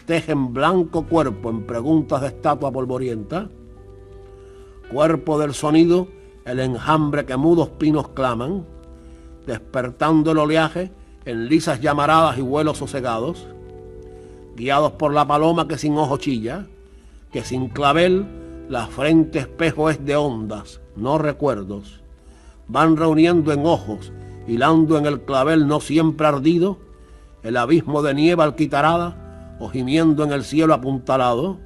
tejen 0.06 0.54
blanco 0.54 1.06
cuerpo 1.06 1.50
en 1.50 1.66
preguntas 1.66 2.20
de 2.20 2.28
estatua 2.28 2.70
polvorienta. 2.70 3.48
Cuerpo 4.90 5.38
del 5.38 5.52
sonido, 5.52 6.08
el 6.44 6.60
enjambre 6.60 7.26
que 7.26 7.36
mudos 7.36 7.68
pinos 7.70 8.08
claman, 8.10 8.64
despertando 9.46 10.32
el 10.32 10.38
oleaje 10.38 10.92
en 11.28 11.46
lisas 11.46 11.82
llamaradas 11.82 12.38
y 12.38 12.40
vuelos 12.40 12.78
sosegados, 12.78 13.46
guiados 14.56 14.92
por 14.92 15.12
la 15.12 15.26
paloma 15.26 15.68
que 15.68 15.76
sin 15.76 15.94
ojo 15.98 16.16
chilla, 16.16 16.66
que 17.30 17.44
sin 17.44 17.68
clavel 17.68 18.24
la 18.70 18.86
frente 18.86 19.40
espejo 19.40 19.90
es 19.90 20.02
de 20.06 20.16
ondas, 20.16 20.80
no 20.96 21.18
recuerdos. 21.18 22.00
Van 22.66 22.96
reuniendo 22.96 23.52
en 23.52 23.66
ojos, 23.66 24.10
hilando 24.46 24.96
en 24.96 25.04
el 25.04 25.20
clavel 25.20 25.68
no 25.68 25.80
siempre 25.80 26.26
ardido, 26.26 26.78
el 27.42 27.58
abismo 27.58 28.00
de 28.00 28.14
nieve 28.14 28.42
alquitarada 28.42 29.56
o 29.60 29.68
gimiendo 29.68 30.24
en 30.24 30.32
el 30.32 30.44
cielo 30.44 30.72
apuntalado. 30.72 31.58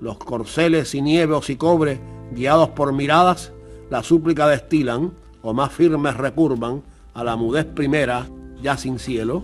Los 0.00 0.16
corceles 0.16 0.94
y 0.94 1.02
nieves 1.02 1.50
y 1.50 1.56
cobre, 1.56 2.00
guiados 2.32 2.70
por 2.70 2.94
miradas, 2.94 3.52
la 3.90 4.02
súplica 4.02 4.48
destilan 4.48 5.12
o 5.42 5.52
más 5.52 5.70
firmes 5.70 6.16
recurvan 6.16 6.82
a 7.12 7.22
la 7.24 7.36
mudez 7.36 7.66
primera 7.66 8.26
ya 8.62 8.76
sin 8.76 8.98
cielo. 8.98 9.42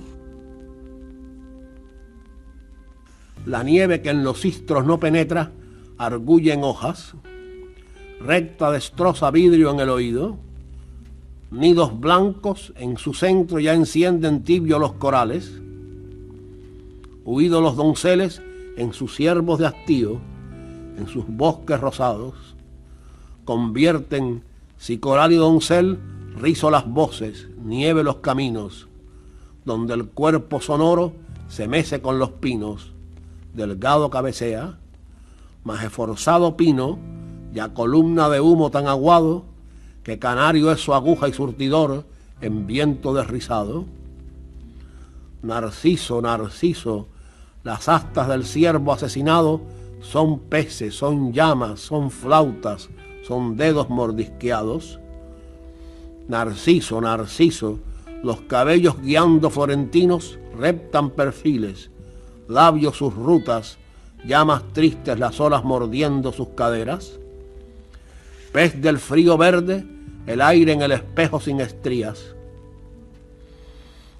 La 3.47 3.63
nieve 3.63 4.01
que 4.01 4.11
en 4.11 4.25
los 4.25 4.45
istros 4.45 4.87
no 4.87 4.99
penetra, 4.99 5.53
arguye 5.99 6.53
en 6.53 6.65
hojas. 6.65 7.15
Recta 8.21 8.71
destroza 8.71 9.31
vidrio 9.31 9.71
en 9.71 9.81
el 9.81 9.91
oído. 9.91 10.37
Nidos 11.51 11.99
blancos 12.01 12.73
en 12.77 12.97
su 12.97 13.15
centro 13.15 13.61
ya 13.61 13.75
encienden 13.75 14.43
tibio 14.43 14.79
los 14.79 14.95
corales. 14.95 15.61
Huidos 17.25 17.63
los 17.63 17.77
donceles 17.77 18.43
en 18.77 18.93
sus 18.93 19.15
ciervos 19.15 19.59
de 19.59 19.67
hastío, 19.67 20.19
en 20.99 21.07
sus 21.07 21.25
bosques 21.29 21.81
rosados. 21.81 22.57
Convierten, 23.45 24.43
si 24.79 24.99
coral 24.99 25.33
y 25.33 25.37
doncel, 25.37 25.99
rizo 26.37 26.71
las 26.71 26.89
voces, 26.89 27.49
nieve 27.63 28.03
los 28.03 28.17
caminos 28.17 28.89
donde 29.65 29.95
el 29.95 30.07
cuerpo 30.07 30.61
sonoro 30.61 31.13
se 31.49 31.69
mece 31.69 32.01
con 32.01 32.19
los 32.19 32.31
pinos, 32.31 32.93
delgado 33.55 34.11
cabecea, 34.11 34.79
más 35.65 35.85
esforzado 35.85 36.57
pino, 36.57 36.99
ya 37.53 37.73
columna 37.73 38.29
de 38.29 38.41
humo 38.41 38.71
tan 38.71 38.87
aguado, 38.87 39.45
que 40.03 40.19
canario 40.19 40.71
es 40.71 40.81
su 40.81 40.93
aguja 40.93 41.29
y 41.29 41.33
surtidor 41.33 42.05
en 42.41 42.67
viento 42.67 43.15
desrizado. 43.15 43.87
Narciso, 45.43 46.21
narciso, 46.21 47.09
las 47.63 47.89
astas 47.89 48.29
del 48.29 48.45
ciervo 48.45 48.93
asesinado 48.93 49.63
son 50.01 50.39
peces, 50.39 50.95
son 50.95 51.33
llamas, 51.33 51.81
son 51.81 52.11
flautas, 52.11 52.91
son 53.27 53.57
dedos 53.57 53.89
mordisqueados. 53.89 55.01
Narciso, 56.29 57.01
narciso, 57.01 57.79
los 58.25 58.41
cabellos 58.41 59.03
guiando 59.03 59.51
florentinos 59.51 60.39
reptan 60.59 61.11
perfiles, 61.11 61.91
labios 62.49 62.97
sus 62.97 63.15
rutas, 63.15 63.77
llamas 64.25 64.63
tristes 64.73 65.19
las 65.19 65.39
olas 65.41 65.63
mordiendo 65.63 66.33
sus 66.33 66.49
caderas. 66.49 67.21
Pez 68.51 68.81
del 68.81 68.99
frío 68.99 69.37
verde, 69.37 69.85
el 70.27 70.41
aire 70.41 70.73
en 70.73 70.81
el 70.81 70.93
espejo 70.93 71.39
sin 71.39 71.61
estrías. 71.61 72.35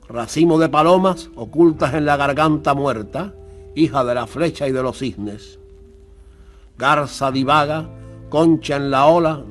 Racimo 0.07 0.59
de 0.59 0.69
palomas 0.69 1.31
ocultas 1.35 1.95
en 1.95 2.05
la 2.05 2.19
garganta 2.19 2.75
muerta, 2.75 3.33
hija 3.75 4.05
de 4.05 4.15
la 4.15 4.27
flecha 4.27 4.69
y 4.69 4.73
de 4.73 4.83
los 4.83 4.99
cisnes. 4.99 5.59
garza 6.77 7.31
divaga, 7.31 7.89
concha 8.29 8.77
en 8.77 8.91
la 8.91 9.07
ola, 9.07 9.43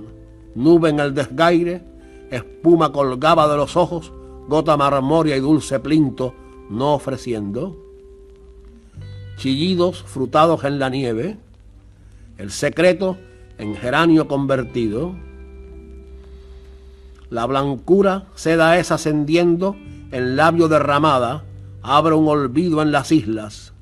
nube 0.54 0.90
en 0.90 1.00
el 1.00 1.16
desgaire, 1.16 1.82
espuma 2.30 2.92
colgaba 2.92 3.48
de 3.48 3.58
los 3.58 3.76
ojos, 3.76 4.14
gota 4.48 4.78
marmoria 4.78 5.38
y 5.38 5.40
dulce 5.40 5.80
plinto, 5.80 6.34
no 6.70 6.94
ofreciendo. 6.94 7.78
Chillidos 9.38 10.04
frutados 10.04 10.64
en 10.64 10.80
la 10.80 10.90
nieve, 10.90 11.38
el 12.38 12.52
secreto 12.52 13.18
en 13.58 13.76
geranio 13.76 14.28
convertido. 14.28 15.16
La 17.30 17.46
blancura, 17.46 18.28
seda 18.36 18.78
es 18.78 18.92
ascendiendo, 18.92 19.76
en 20.12 20.36
labio 20.36 20.68
derramada, 20.68 21.44
abre 21.82 22.14
un 22.14 22.28
olvido 22.28 22.82
en 22.82 22.92
las 22.92 23.12
islas. 23.12 23.74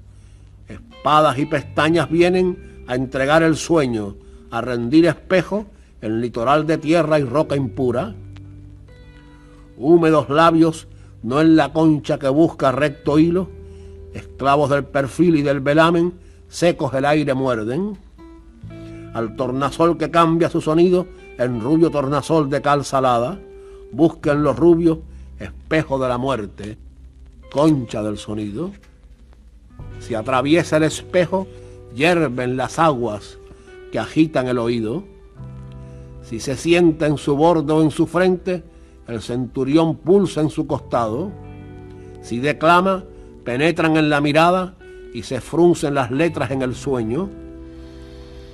Espadas 0.67 1.38
y 1.38 1.45
pestañas 1.45 2.10
vienen 2.10 2.84
a 2.88 2.95
entregar 2.95 3.43
el 3.43 3.58
sueño, 3.58 4.15
a 4.50 4.62
rendir 4.62 5.06
espejo 5.06 5.65
en 6.02 6.21
litoral 6.21 6.65
de 6.65 6.78
tierra 6.78 7.19
y 7.19 7.24
roca 7.24 7.56
impura. 7.56 8.15
Húmedos 9.78 10.30
labios, 10.30 10.88
no 11.24 11.42
en 11.42 11.56
la 11.56 11.74
concha 11.74 12.20
que 12.20 12.30
busca 12.30 12.72
recto 12.72 13.20
hilo, 13.20 13.50
esclavos 14.14 14.70
del 14.70 14.84
perfil 14.84 15.38
y 15.38 15.42
del 15.42 15.60
velamen, 15.60 16.14
secos 16.48 16.94
el 16.94 17.06
aire 17.06 17.34
muerden. 17.34 17.98
Al 19.14 19.36
tornasol 19.36 19.98
que 19.98 20.12
cambia 20.12 20.50
su 20.50 20.62
sonido 20.62 21.08
en 21.38 21.62
rubio 21.62 21.90
tornasol 21.92 22.50
de 22.50 22.62
cal 22.62 22.86
salada, 22.86 23.40
busquen 23.92 24.44
los 24.44 24.58
rubios 24.58 25.00
espejo 25.40 26.00
de 26.00 26.08
la 26.08 26.18
muerte, 26.18 26.78
concha 27.52 28.04
del 28.04 28.18
sonido. 28.18 28.72
Si 30.00 30.16
atraviesa 30.16 30.78
el 30.78 30.84
espejo, 30.84 31.48
hierven 31.96 32.58
las 32.58 32.80
aguas 32.80 33.38
que 33.92 34.00
agitan 34.00 34.48
el 34.48 34.58
oído. 34.58 35.04
Si 36.24 36.40
se 36.40 36.56
sienta 36.56 37.08
en 37.08 37.18
su 37.18 37.36
borde 37.36 37.74
o 37.74 37.82
en 37.82 37.92
su 37.92 38.08
frente, 38.08 38.64
el 39.12 39.21
centurión 39.21 39.95
pulsa 39.95 40.41
en 40.41 40.50
su 40.50 40.67
costado. 40.67 41.32
Si 42.21 42.39
declama, 42.39 43.04
penetran 43.43 43.97
en 43.97 44.10
la 44.10 44.21
mirada 44.21 44.76
y 45.13 45.24
se 45.24 45.41
fruncen 45.41 45.93
las 45.93 46.12
letras 46.12 46.52
en 46.52 46.62
el 46.62 46.76
sueño. 46.76 47.30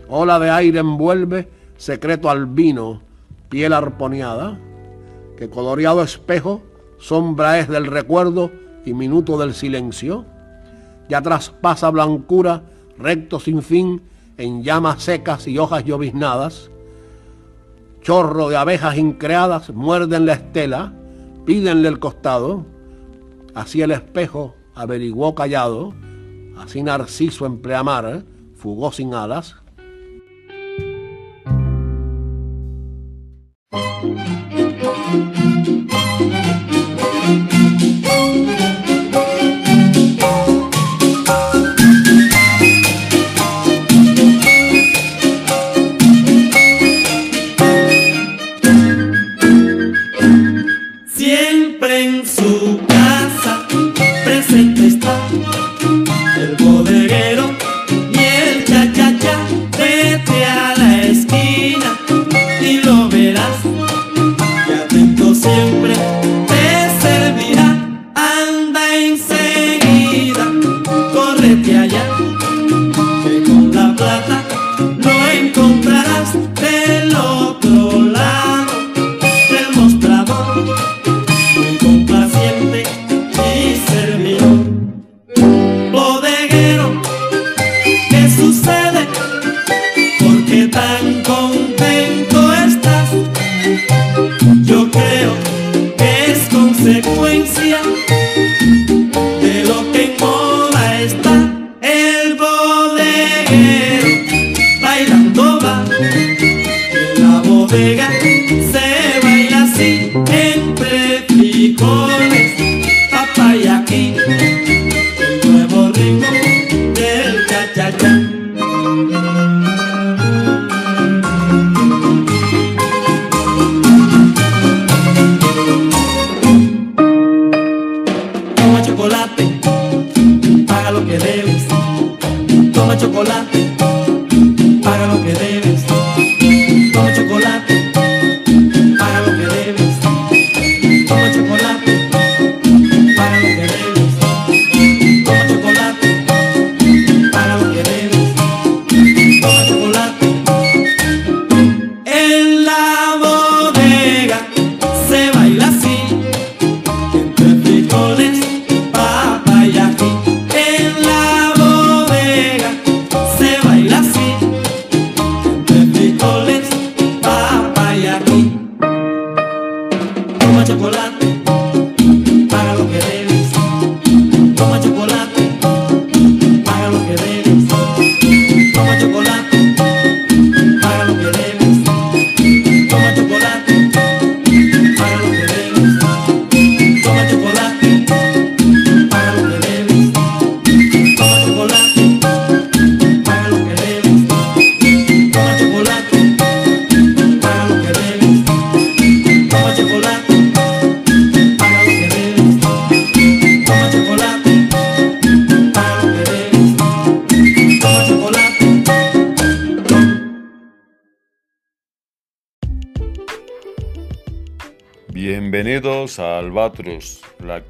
Ola 0.10 0.40
de 0.40 0.50
aire 0.50 0.80
envuelve, 0.80 1.50
secreto 1.78 2.30
albino, 2.30 3.02
piel 3.50 3.74
arponeada, 3.74 4.58
que 5.38 5.50
coloreado 5.50 6.02
espejo 6.02 6.62
sombra 6.98 7.60
es 7.60 7.68
del 7.68 7.86
recuerdo 7.86 8.52
y 8.86 8.94
minuto 8.94 9.38
del 9.38 9.54
silencio, 9.54 10.26
ya 11.10 11.22
traspasa 11.22 11.90
blancura, 11.90 12.64
recto 12.98 13.40
sin 13.40 13.62
fin, 13.62 14.02
en 14.38 14.64
llamas 14.64 15.04
secas 15.04 15.48
y 15.48 15.58
hojas 15.58 15.84
lloviznadas, 15.86 16.72
chorro 18.02 18.50
de 18.50 18.58
abejas 18.58 18.98
increadas 18.98 19.70
muerden 19.70 20.26
la 20.26 20.34
estela, 20.34 20.94
pídenle 21.46 21.90
el 21.90 22.00
costado, 22.00 22.66
así 23.54 23.82
el 23.82 23.92
espejo 23.92 24.56
averiguó 24.76 25.36
callado, 25.36 25.94
así 26.58 26.84
Narciso 26.84 27.46
en 27.46 27.62
pleamar 27.62 28.24
fugó 28.56 28.92
sin 28.92 29.14
alas, 29.14 29.56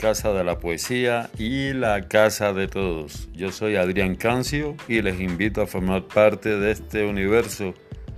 casa 0.07 0.31
de 0.31 0.45
la 0.45 0.57
poesía 0.57 1.29
y 1.37 1.73
la 1.73 2.07
casa 2.07 2.53
de 2.53 2.69
todos. 2.69 3.27
Yo 3.33 3.51
soy 3.51 3.75
Adrián 3.75 4.15
Cancio 4.15 4.77
y 4.87 5.01
les 5.01 5.19
invito 5.19 5.61
a 5.61 5.67
formar 5.67 6.03
parte 6.03 6.57
de 6.57 6.71
este 6.71 7.03
universo 7.03 7.73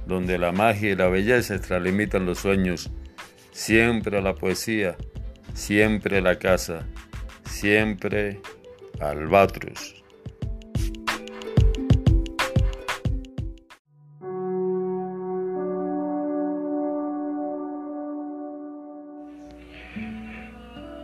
donde 0.06 0.38
la 0.38 0.52
magia 0.52 0.92
y 0.92 0.96
la 0.96 1.08
belleza 1.08 1.56
extralimitan 1.56 2.28
los 2.28 2.38
sueños. 2.38 2.92
Siempre 3.52 4.22
la 4.22 4.36
poesía, 4.36 4.98
siempre 5.56 6.22
la 6.22 6.38
casa, 6.38 6.86
siempre 7.46 8.40
Albatros. 9.00 9.99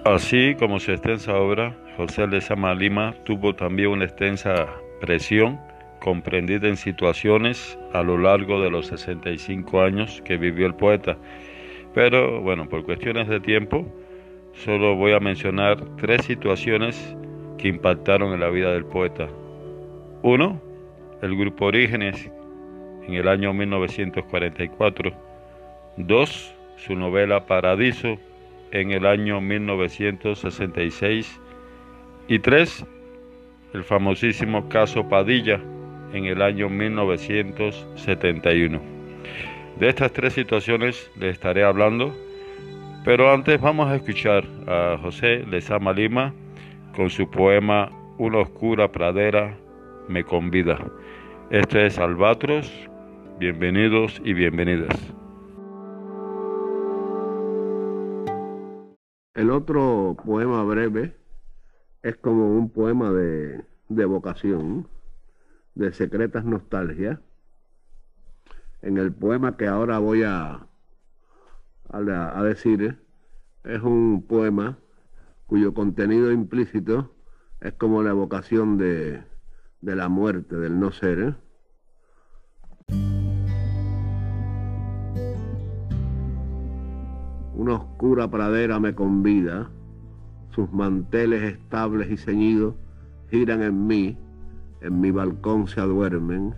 Así 0.06 0.54
como 0.60 0.80
su 0.80 0.92
extensa 0.92 1.36
obra, 1.36 1.76
José 1.98 2.28
Lezama 2.28 2.76
Lima 2.76 3.16
tuvo 3.24 3.56
también 3.56 3.90
una 3.90 4.06
extensa 4.06 4.68
presión 5.02 5.60
comprendida 6.00 6.68
en 6.68 6.78
situaciones 6.78 7.80
a 7.92 8.04
lo 8.04 8.16
largo 8.16 8.62
de 8.62 8.70
los 8.70 8.86
65 8.86 9.82
años 9.82 10.22
que 10.24 10.38
vivió 10.38 10.68
el 10.68 10.76
poeta. 10.76 11.18
Pero 11.96 12.40
bueno, 12.42 12.70
por 12.70 12.86
cuestiones 12.86 13.28
de 13.28 13.40
tiempo, 13.40 13.84
solo 14.54 14.96
voy 14.96 15.14
a 15.14 15.20
mencionar 15.20 15.84
tres 15.98 16.24
situaciones 16.24 17.18
que 17.58 17.70
impactaron 17.70 18.32
en 18.32 18.42
la 18.42 18.50
vida 18.50 18.74
del 18.74 18.86
poeta. 18.86 19.28
Uno, 20.22 20.62
el 21.24 21.36
grupo 21.36 21.66
Orígenes 21.66 22.30
en 23.08 23.16
el 23.16 23.28
año 23.28 23.54
1944. 23.54 25.12
Dos, 25.98 26.54
su 26.76 26.96
novela 26.96 27.48
Paradiso 27.48 28.20
en 28.72 28.92
el 28.92 29.06
año 29.06 29.42
1966 29.42 31.42
y 32.28 32.40
tres, 32.40 32.84
el 33.74 33.84
famosísimo 33.84 34.68
caso 34.70 35.08
Padilla 35.08 35.62
en 36.14 36.26
el 36.26 36.42
año 36.42 36.70
1971. 36.70 38.82
De 39.80 39.90
estas 39.90 40.12
tres 40.14 40.34
situaciones 40.34 41.12
les 41.20 41.34
estaré 41.34 41.64
hablando, 41.64 42.16
pero 43.04 43.32
antes 43.32 43.60
vamos 43.60 43.90
a 43.90 43.96
escuchar 43.96 44.46
a 44.68 44.98
José 45.02 45.44
Lezama 45.50 45.92
Lima 45.94 46.34
con 46.96 47.10
su 47.10 47.30
poema 47.30 47.90
Una 48.18 48.40
oscura 48.40 48.92
pradera 48.92 49.58
me 50.08 50.24
convida. 50.24 50.80
Este 51.52 51.86
es 51.86 52.00
Albatros, 52.00 52.72
bienvenidos 53.40 54.22
y 54.24 54.34
bienvenidas. 54.34 55.15
El 59.36 59.52
otro 59.52 60.16
poema 60.26 60.64
breve 60.64 61.14
es 62.04 62.16
como 62.16 62.56
un 62.58 62.70
poema 62.70 63.12
de, 63.12 63.66
de 63.90 64.06
vocación, 64.06 64.88
de 65.76 65.92
secretas 65.92 66.46
nostalgias. 66.46 67.20
En 68.82 68.98
el 68.98 69.12
poema 69.12 69.58
que 69.58 69.68
ahora 69.68 70.00
voy 70.00 70.24
a, 70.24 70.66
a, 71.90 72.44
decir, 72.44 72.98
es 73.66 73.82
un 73.82 74.26
poema 74.26 74.78
cuyo 75.48 75.74
contenido 75.74 76.32
implícito 76.32 77.14
es 77.60 77.74
como 77.74 78.04
la 78.04 78.12
evocación 78.12 78.78
de, 78.78 79.22
de 79.82 79.96
la 79.98 80.08
muerte, 80.08 80.56
del 80.56 80.80
no 80.80 80.94
ser. 80.94 81.36
Una 87.66 87.78
oscura 87.78 88.30
pradera 88.30 88.80
me 88.80 88.94
convida, 88.94 89.72
sus 90.52 90.72
manteles 90.72 91.42
estables 91.42 92.12
y 92.12 92.16
ceñidos 92.16 92.76
giran 93.32 93.64
en 93.64 93.88
mí, 93.88 94.20
en 94.82 95.02
mi 95.02 95.10
balcón 95.10 95.68
se 95.68 95.82
aduermen, 95.82 96.54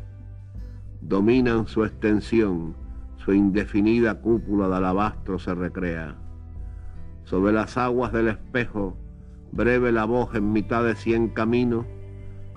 dominan 0.99 1.65
su 1.65 1.85
extensión, 1.85 2.75
su 3.15 3.31
indefinida 3.31 4.19
cúpula 4.19 4.67
de 4.67 4.75
alabastro 4.75 5.39
se 5.39 5.55
recrea. 5.55 6.17
Sobre 7.23 7.53
las 7.53 7.77
aguas 7.77 8.11
del 8.11 8.27
espejo, 8.27 8.97
breve 9.53 9.93
la 9.93 10.03
voz 10.03 10.35
en 10.35 10.51
mitad 10.51 10.83
de 10.83 10.95
cien 10.95 11.29
caminos, 11.29 11.85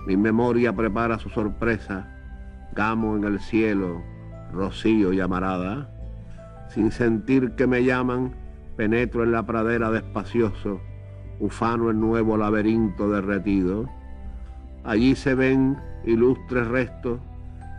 mi 0.05 0.17
memoria 0.17 0.75
prepara 0.75 1.19
su 1.19 1.29
sorpresa, 1.29 2.05
gamo 2.75 3.15
en 3.15 3.23
el 3.23 3.39
cielo, 3.39 4.03
rocío 4.51 5.13
y 5.13 5.21
amarada. 5.21 5.89
Sin 6.67 6.91
sentir 6.91 7.51
que 7.55 7.67
me 7.67 7.83
llaman, 7.83 8.40
penetro 8.81 9.23
en 9.23 9.31
la 9.31 9.45
pradera 9.45 9.91
despacioso, 9.91 10.81
ufano 11.39 11.91
el 11.91 11.99
nuevo 11.99 12.35
laberinto 12.35 13.11
derretido. 13.11 13.87
Allí 14.83 15.13
se 15.13 15.35
ven 15.35 15.77
ilustres 16.03 16.67
restos, 16.67 17.19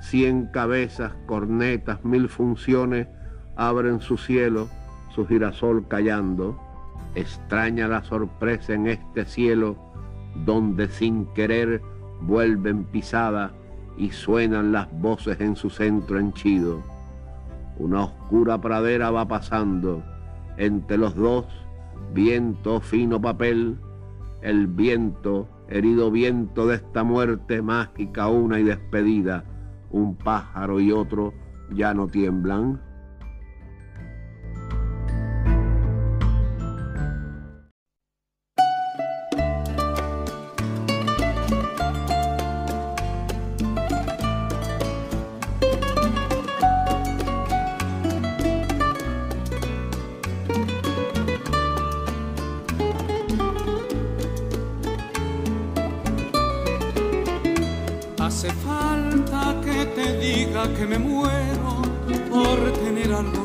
cien 0.01 0.47
cabezas, 0.53 1.13
cornetas, 1.27 2.05
mil 2.05 2.29
funciones, 2.29 3.09
abren 3.57 4.01
su 4.01 4.17
cielo, 4.17 4.69
su 5.13 5.27
girasol 5.27 5.89
callando. 5.89 6.57
Extraña 7.17 7.89
la 7.89 8.05
sorpresa 8.05 8.75
en 8.75 8.87
este 8.87 9.25
cielo, 9.25 9.77
donde 10.45 10.87
sin 10.87 11.27
querer 11.35 11.83
vuelven 12.21 12.85
pisada 12.85 13.51
y 13.97 14.13
suenan 14.13 14.71
las 14.71 14.87
voces 15.01 15.41
en 15.41 15.57
su 15.57 15.69
centro 15.69 16.21
henchido 16.21 16.81
una 17.79 18.05
oscura 18.05 18.61
pradera 18.61 19.11
va 19.11 19.27
pasando, 19.27 20.03
entre 20.57 20.99
los 20.99 21.15
dos, 21.15 21.47
viento 22.13 22.81
fino 22.81 23.21
papel, 23.21 23.79
el 24.43 24.67
viento, 24.67 25.49
herido 25.69 26.11
viento 26.11 26.67
de 26.67 26.77
esta 26.77 27.05
muerte 27.05 27.63
mágica 27.63 28.29
una 28.29 28.61
y 28.61 28.65
despedida, 28.65 29.45
un 29.91 30.17
pájaro 30.17 30.81
y 30.81 30.93
otro 30.93 31.33
ya 31.75 31.95
no 31.95 32.07
tiemblan. 32.07 32.81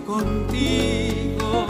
Contigo. 0.06 1.68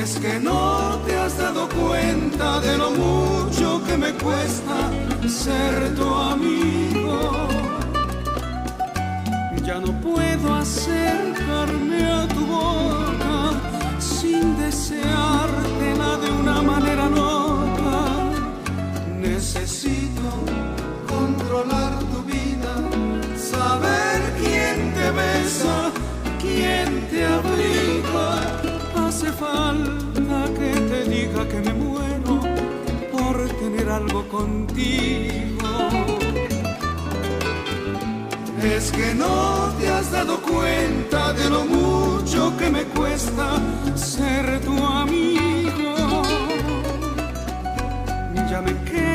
Es 0.00 0.18
que 0.18 0.40
no 0.40 0.98
te 1.06 1.16
has 1.16 1.38
dado 1.38 1.68
cuenta 1.68 2.60
de 2.60 2.78
lo 2.78 2.90
mucho 2.90 3.82
que 3.84 3.96
me 3.96 4.12
cuesta 4.14 4.90
ser 5.28 5.94
tu 5.94 6.14
amigo. 6.14 7.48
Ya 9.64 9.78
no 9.78 9.92
puedo 10.00 10.54
acercarme 10.54 12.04
a 12.04 12.26
tu 12.28 12.44
boca 12.46 13.52
sin 13.98 14.58
deseártela 14.58 16.16
de 16.16 16.30
una 16.32 16.62
manera 16.62 17.08
loca. 17.08 17.98
Necesito 19.20 20.28
controlar 21.08 21.92
besa, 25.42 25.90
quién 26.40 27.06
te 27.10 27.24
abriga. 27.24 28.28
Hace 29.06 29.30
falta 29.32 30.38
que 30.58 30.70
te 30.90 31.04
diga 31.04 31.46
que 31.48 31.60
me 31.60 31.72
muero 31.72 32.40
por 33.12 33.48
tener 33.60 33.88
algo 33.88 34.26
contigo. 34.28 35.70
Es 38.62 38.92
que 38.92 39.14
no 39.14 39.72
te 39.78 39.88
has 39.88 40.10
dado 40.12 40.40
cuenta 40.40 41.32
de 41.32 41.50
lo 41.50 41.64
mucho 41.64 42.56
que 42.58 42.70
me 42.70 42.84
cuesta 42.84 43.46
ser 43.94 44.60
tu 44.60 44.76
amigo. 44.84 46.22
Ya 48.50 48.60
me 48.60 48.74
quedan 48.84 49.11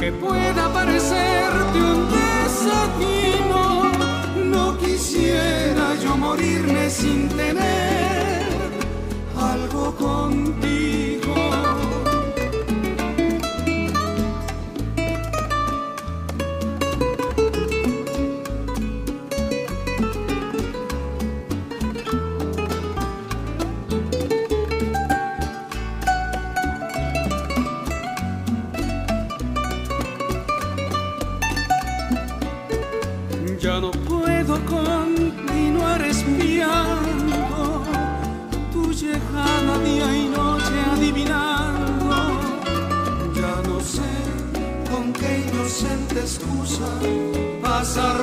aunque 0.00 0.12
pueda 0.18 0.72
parecerte 0.72 1.78
un 1.78 2.08
desatino, 2.08 3.92
no 4.46 4.78
quisiera 4.78 5.94
yo 6.02 6.16
morirme 6.16 6.88
sin 6.88 7.28
tener 7.28 8.46
algo 9.36 9.94
contigo. 9.96 11.09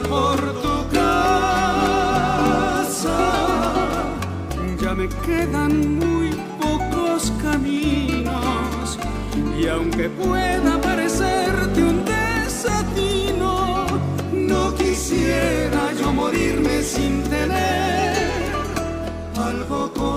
Por 0.02 0.38
tu 0.62 0.88
casa. 0.94 1.48
Ya 4.82 4.94
me 4.94 5.08
quedan 5.26 5.98
muy 6.00 6.30
pocos 6.62 7.32
caminos 7.42 9.00
y 9.60 9.68
aunque 9.68 10.10
pueda 10.10 10.80
parecerte 10.82 11.84
un 11.84 12.06
desatino, 12.06 13.86
no 14.32 14.76
quisiera 14.76 15.94
yo 16.00 16.14
morirme 16.14 16.82
sin 16.84 17.24
tener 17.24 18.18
algo 19.38 19.92
contigo, 19.94 20.17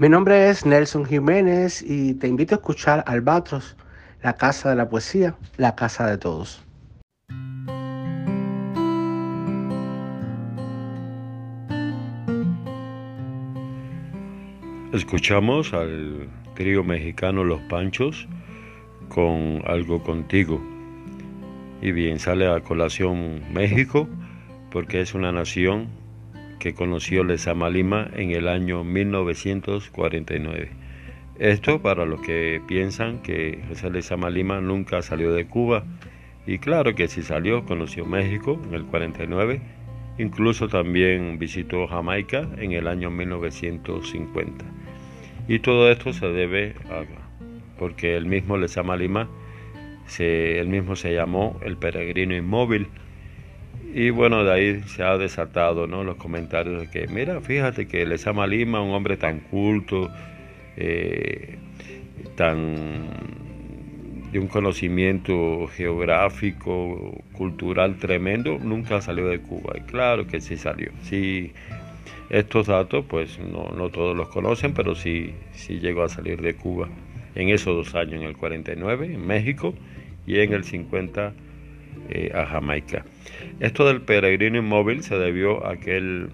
Mi 0.00 0.08
nombre 0.08 0.48
es 0.48 0.64
Nelson 0.64 1.04
Jiménez 1.04 1.82
y 1.82 2.14
te 2.14 2.28
invito 2.28 2.54
a 2.54 2.58
escuchar 2.58 3.02
Albatros, 3.08 3.76
la 4.22 4.34
casa 4.34 4.70
de 4.70 4.76
la 4.76 4.88
poesía, 4.88 5.34
la 5.56 5.74
casa 5.74 6.06
de 6.06 6.16
todos. 6.16 6.64
Escuchamos 14.92 15.74
al 15.74 16.28
trío 16.54 16.84
mexicano 16.84 17.42
Los 17.42 17.60
Panchos 17.62 18.28
con 19.08 19.64
Algo 19.66 20.04
Contigo. 20.04 20.62
Y 21.82 21.90
bien, 21.90 22.20
sale 22.20 22.46
a 22.46 22.60
colación 22.60 23.42
México 23.52 24.08
porque 24.70 25.00
es 25.00 25.14
una 25.14 25.32
nación 25.32 25.88
que 26.58 26.74
conoció 26.74 27.24
Lezama 27.24 27.70
Lima 27.70 28.10
en 28.14 28.30
el 28.30 28.48
año 28.48 28.84
1949. 28.84 30.70
Esto 31.38 31.80
para 31.80 32.04
los 32.04 32.20
que 32.20 32.60
piensan 32.66 33.22
que 33.22 33.62
José 33.68 33.90
Lezama 33.90 34.30
Lima 34.30 34.60
nunca 34.60 35.02
salió 35.02 35.32
de 35.32 35.46
Cuba. 35.46 35.84
Y 36.46 36.58
claro 36.58 36.94
que 36.94 37.08
sí 37.08 37.22
salió, 37.22 37.64
conoció 37.64 38.06
México 38.06 38.60
en 38.66 38.74
el 38.74 38.84
49, 38.84 39.60
incluso 40.18 40.68
también 40.68 41.38
visitó 41.38 41.86
Jamaica 41.86 42.48
en 42.56 42.72
el 42.72 42.88
año 42.88 43.10
1950. 43.10 44.64
Y 45.46 45.60
todo 45.60 45.90
esto 45.90 46.12
se 46.12 46.26
debe 46.26 46.74
a 46.90 47.04
porque 47.78 48.16
el 48.16 48.26
mismo 48.26 48.56
Lezama 48.56 48.96
Lima, 48.96 49.28
se, 50.06 50.62
mismo 50.66 50.96
se 50.96 51.14
llamó 51.14 51.58
el 51.62 51.76
peregrino 51.76 52.36
inmóvil. 52.36 52.88
Y 53.92 54.10
bueno, 54.10 54.44
de 54.44 54.52
ahí 54.52 54.82
se 54.86 55.02
ha 55.02 55.16
desatado 55.16 55.86
¿no? 55.86 56.04
los 56.04 56.16
comentarios 56.16 56.80
de 56.80 56.90
que, 56.90 57.08
mira, 57.08 57.40
fíjate 57.40 57.88
que 57.88 58.04
Lezama 58.04 58.46
Lima, 58.46 58.82
un 58.82 58.90
hombre 58.90 59.16
tan 59.16 59.40
culto, 59.40 60.10
eh, 60.76 61.58
tan 62.36 63.08
de 64.30 64.38
un 64.38 64.46
conocimiento 64.46 65.66
geográfico, 65.68 67.24
cultural 67.32 67.96
tremendo, 67.96 68.58
nunca 68.58 69.00
salió 69.00 69.26
de 69.26 69.40
Cuba. 69.40 69.72
Y 69.78 69.80
claro 69.82 70.26
que 70.26 70.40
sí 70.42 70.58
salió. 70.58 70.90
Sí, 71.02 71.52
estos 72.28 72.66
datos, 72.66 73.06
pues 73.08 73.38
no, 73.38 73.70
no 73.74 73.88
todos 73.88 74.14
los 74.14 74.28
conocen, 74.28 74.74
pero 74.74 74.94
sí, 74.94 75.34
sí 75.52 75.80
llegó 75.80 76.02
a 76.02 76.10
salir 76.10 76.42
de 76.42 76.54
Cuba 76.54 76.88
en 77.34 77.48
esos 77.48 77.74
dos 77.74 77.94
años, 77.94 78.20
en 78.20 78.22
el 78.24 78.36
49 78.36 79.14
en 79.14 79.26
México 79.26 79.72
y 80.26 80.40
en 80.40 80.52
el 80.52 80.64
50 80.64 81.32
eh, 82.08 82.30
a 82.34 82.46
Jamaica. 82.46 83.04
Esto 83.60 83.86
del 83.86 84.00
peregrino 84.02 84.58
inmóvil 84.58 85.02
se 85.02 85.18
debió 85.18 85.66
a 85.66 85.76
que 85.76 85.96
él, 85.96 86.30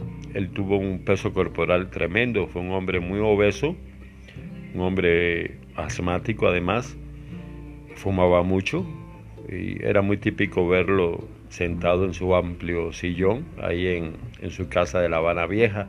tuvo 0.53 0.77
un 0.77 1.00
peso 1.05 1.33
corporal 1.33 1.90
tremendo, 1.90 2.46
fue 2.46 2.62
un 2.62 2.72
hombre 2.72 3.00
muy 3.00 3.18
obeso, 3.20 3.77
un 4.74 4.81
hombre 4.81 5.59
asmático 5.77 6.46
además, 6.46 6.96
fumaba 7.96 8.42
mucho 8.42 8.87
y 9.48 9.83
era 9.85 10.03
muy 10.03 10.16
típico 10.16 10.68
verlo 10.68 11.27
sentado 11.48 12.05
en 12.05 12.14
su 12.14 12.35
amplio 12.35 12.92
sillón 12.92 13.44
ahí 13.62 13.87
en, 13.87 14.12
en 14.40 14.50
su 14.50 14.68
casa 14.68 15.00
de 15.00 15.09
La 15.09 15.18
Habana 15.18 15.46
Vieja, 15.46 15.88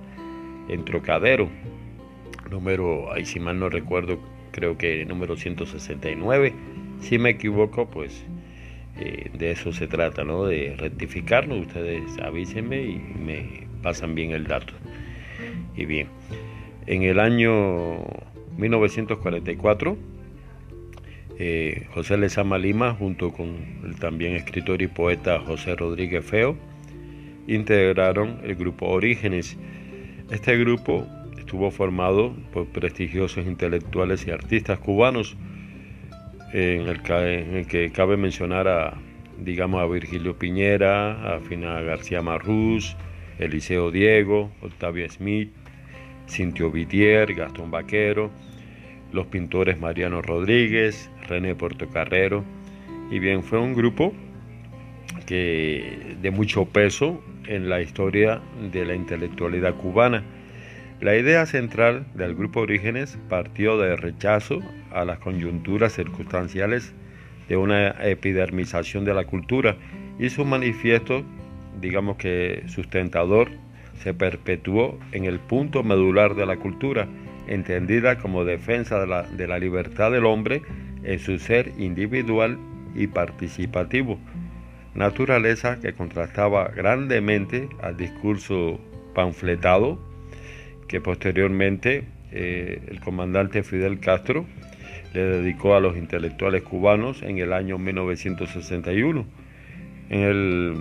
en 0.70 0.86
Trocadero, 0.86 1.50
número, 2.50 3.12
ahí 3.12 3.26
si 3.26 3.40
mal 3.40 3.60
no 3.60 3.70
recuerdo, 3.70 4.20
creo 4.52 4.78
que 4.78 5.06
número 5.06 5.36
169. 5.36 6.54
Si 7.02 7.18
me 7.20 7.32
equivoco, 7.32 7.90
pues 7.90 8.26
eh, 9.00 9.30
de 9.38 9.52
eso 9.52 9.74
se 9.74 9.88
trata, 9.88 10.24
¿no? 10.24 10.46
De 10.46 10.76
rectificarlo. 10.78 11.56
Ustedes 11.58 12.18
avísenme 12.20 12.82
y 12.82 12.98
me 12.98 13.68
pasan 13.82 14.16
bien 14.16 14.32
el 14.32 14.46
dato. 14.46 14.74
Y 15.76 15.86
bien, 15.86 16.08
en 16.88 17.04
el 17.04 17.20
año 17.20 18.06
1944, 18.58 19.98
eh, 21.38 21.88
José 21.94 22.18
Lezama 22.18 22.58
Lima, 22.58 22.94
junto 22.94 23.32
con 23.34 23.82
el 23.84 23.96
también 24.00 24.36
escritor 24.36 24.82
y 24.82 24.88
poeta 24.88 25.40
José 25.40 25.76
Rodríguez 25.76 26.24
Feo, 26.24 26.56
integraron 27.48 28.40
el 28.44 28.56
grupo 28.56 28.88
Orígenes. 28.88 29.58
Este 30.32 30.58
grupo 30.58 31.06
estuvo 31.38 31.70
formado 31.72 32.34
por 32.54 32.68
prestigiosos 32.68 33.46
intelectuales 33.46 34.26
y 34.26 34.32
artistas 34.32 34.80
cubanos, 34.80 35.36
en 36.54 36.88
el, 36.88 37.68
que 37.68 37.92
cabe 37.94 38.18
mencionar 38.18 38.68
a, 38.68 38.94
digamos, 39.40 39.82
a 39.82 39.86
Virgilio 39.86 40.38
Piñera, 40.38 41.36
a 41.36 41.40
Fina 41.40 41.82
García 41.82 42.22
Marrús, 42.22 42.96
Eliseo 43.40 43.92
Diego, 43.92 44.52
Octavio 44.62 45.10
Smith, 45.10 45.52
Cintio 46.28 46.72
Vitier, 46.72 47.34
Gastón 47.34 47.72
Vaquero, 47.72 48.32
los 49.12 49.28
pintores 49.28 49.80
Mariano 49.80 50.22
Rodríguez, 50.22 51.10
René 51.28 51.56
Portocarrero, 51.56 52.44
y 53.12 53.20
bien, 53.20 53.44
fue 53.44 53.60
un 53.60 53.74
grupo 53.74 54.14
que 55.26 56.16
de 56.22 56.32
mucho 56.32 56.66
peso 56.66 57.24
en 57.48 57.70
la 57.70 57.82
historia 57.82 58.42
de 58.72 58.86
la 58.86 58.96
intelectualidad 58.96 59.76
cubana. 59.76 60.24
La 61.02 61.18
idea 61.18 61.46
central 61.46 62.06
del 62.14 62.36
grupo 62.36 62.62
Orígenes 62.62 63.18
partió 63.28 63.78
de 63.78 63.98
rechazo 63.98 64.60
a 64.94 65.04
las 65.04 65.20
coyunturas 65.20 65.94
circunstanciales 65.94 66.94
de 67.50 67.58
una 67.58 67.90
epidermización 67.90 69.04
de 69.04 69.14
la 69.14 69.26
cultura 69.26 69.76
y 70.20 70.30
su 70.30 70.46
manifiesto, 70.46 71.24
digamos 71.82 72.16
que 72.16 72.64
sustentador, 72.68 73.50
se 74.02 74.14
perpetuó 74.14 74.98
en 75.12 75.26
el 75.26 75.40
punto 75.40 75.84
medular 75.84 76.34
de 76.34 76.46
la 76.46 76.56
cultura, 76.58 77.08
entendida 77.48 78.18
como 78.18 78.46
defensa 78.46 79.06
de 79.06 79.48
la 79.48 79.60
libertad 79.60 80.12
del 80.12 80.26
hombre 80.26 80.62
en 81.04 81.20
su 81.20 81.40
ser 81.40 81.74
individual 81.78 82.58
y 82.96 83.08
participativo, 83.08 84.18
naturaleza 84.94 85.78
que 85.82 85.94
contrastaba 85.94 86.70
grandemente 86.70 87.68
al 87.82 87.98
discurso 87.98 88.80
panfletado 89.14 90.00
que 90.88 91.02
posteriormente 91.02 92.06
eh, 92.32 92.82
el 92.88 93.00
comandante 93.00 93.64
Fidel 93.64 94.00
Castro 94.00 94.46
le 95.14 95.24
dedicó 95.24 95.76
a 95.76 95.80
los 95.80 95.96
intelectuales 95.96 96.64
cubanos 96.64 97.22
en 97.24 97.38
el 97.38 97.54
año 97.54 97.78
1961, 97.78 99.26
en 100.10 100.20
el, 100.20 100.76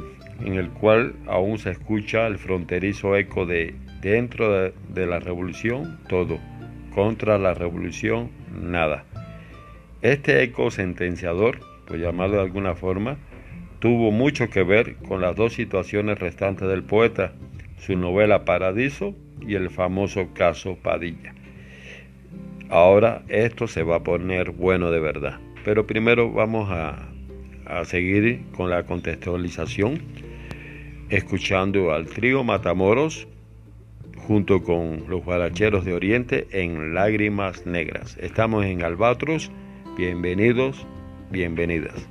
en 0.44 0.54
el 0.54 0.70
cual 0.70 1.14
aún 1.26 1.58
se 1.58 1.70
escucha 1.70 2.26
el 2.26 2.38
fronterizo 2.38 3.16
eco 3.16 3.46
de 3.46 3.74
dentro 4.02 4.52
de, 4.52 4.74
de 4.88 5.06
la 5.06 5.20
revolución 5.20 6.00
todo, 6.08 6.38
contra 6.94 7.38
la 7.38 7.54
revolución 7.54 8.30
nada. 8.52 9.04
Este 10.02 10.42
eco 10.42 10.70
sentenciador, 10.70 11.60
por 11.86 11.98
llamarlo 11.98 12.36
de 12.36 12.42
alguna 12.42 12.74
forma, 12.74 13.16
tuvo 13.78 14.10
mucho 14.10 14.50
que 14.50 14.62
ver 14.62 14.96
con 14.96 15.20
las 15.20 15.36
dos 15.36 15.54
situaciones 15.54 16.18
restantes 16.18 16.68
del 16.68 16.82
poeta, 16.82 17.32
su 17.78 17.96
novela 17.96 18.44
Paradiso 18.44 19.14
y 19.40 19.54
el 19.54 19.70
famoso 19.70 20.28
caso 20.34 20.76
Padilla. 20.82 21.34
Ahora 22.70 23.22
esto 23.28 23.66
se 23.66 23.82
va 23.82 23.96
a 23.96 24.02
poner 24.02 24.50
bueno 24.50 24.90
de 24.90 25.00
verdad, 25.00 25.38
pero 25.64 25.86
primero 25.86 26.32
vamos 26.32 26.70
a, 26.70 27.08
a 27.66 27.84
seguir 27.84 28.42
con 28.56 28.70
la 28.70 28.84
contextualización, 28.84 30.00
escuchando 31.10 31.92
al 31.92 32.06
trío 32.06 32.42
Matamoros 32.42 33.28
junto 34.26 34.62
con 34.62 35.04
los 35.08 35.22
guaracheros 35.22 35.84
de 35.84 35.92
Oriente 35.92 36.46
en 36.50 36.94
Lágrimas 36.94 37.66
Negras. 37.66 38.16
Estamos 38.18 38.64
en 38.64 38.82
Albatros, 38.82 39.50
Bienvenidos, 39.96 40.84
bienvenidas. 41.30 42.08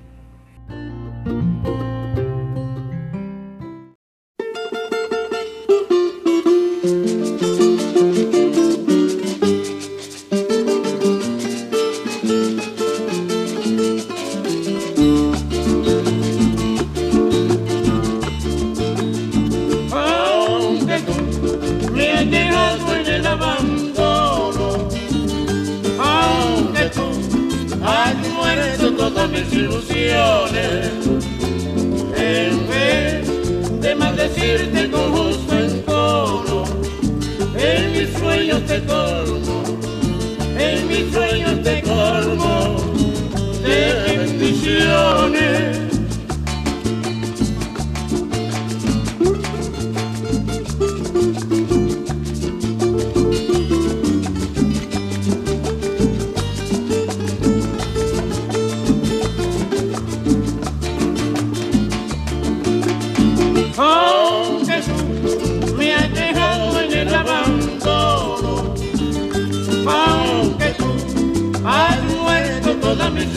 decirte 34.23 34.89
con 34.89 35.11
gusto 35.11 35.53
en 35.53 35.83
en 37.57 37.91
mis 37.91 38.17
sueños 38.17 38.65
te 38.65 38.81
colmo, 38.85 39.63
en 40.57 40.87
mis 40.87 41.13
sueños 41.13 41.61
te 41.61 41.81
colmo 41.81 42.77
de 43.63 44.17
bendiciones. 44.17 45.42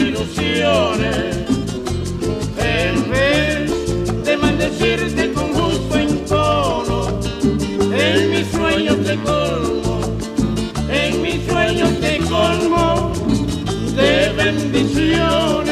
ilusiones. 0.01 1.37
En 2.59 3.11
vez 3.11 4.25
de 4.25 4.37
maldecirte 4.37 5.33
con 5.33 5.53
justo 5.55 5.97
encono, 5.97 7.21
en 7.93 8.31
mis 8.31 8.47
sueños 8.49 8.97
te 9.05 9.17
colmo, 9.17 10.01
en 10.91 11.23
mis 11.23 11.47
sueños 11.47 12.01
te 12.01 12.19
colmo 12.19 13.13
de 13.97 14.33
bendiciones. 14.37 15.66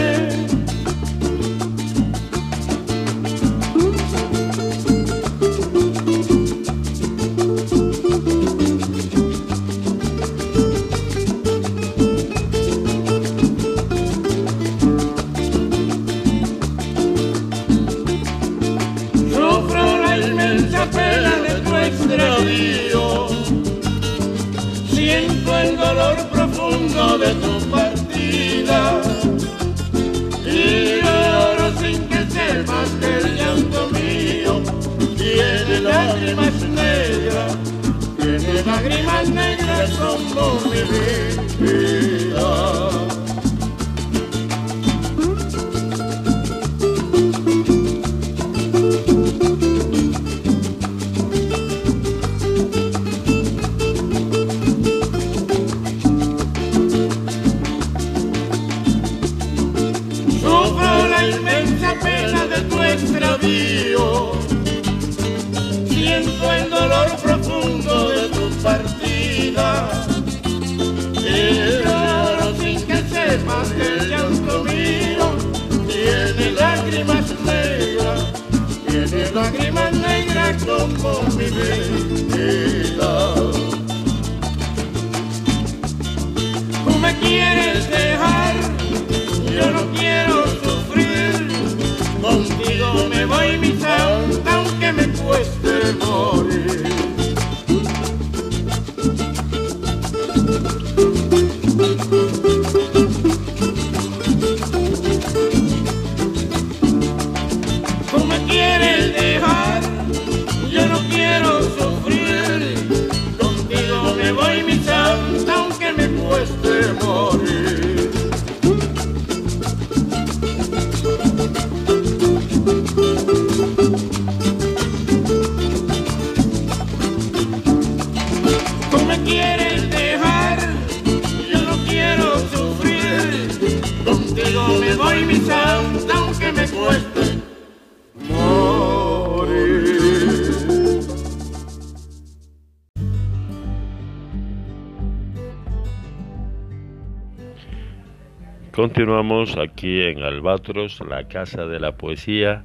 Continuamos 149.04 149.58
aquí 149.58 150.00
en 150.00 150.22
Albatros, 150.22 150.98
la 151.06 151.28
casa 151.28 151.66
de 151.66 151.78
la 151.78 151.92
poesía 151.92 152.64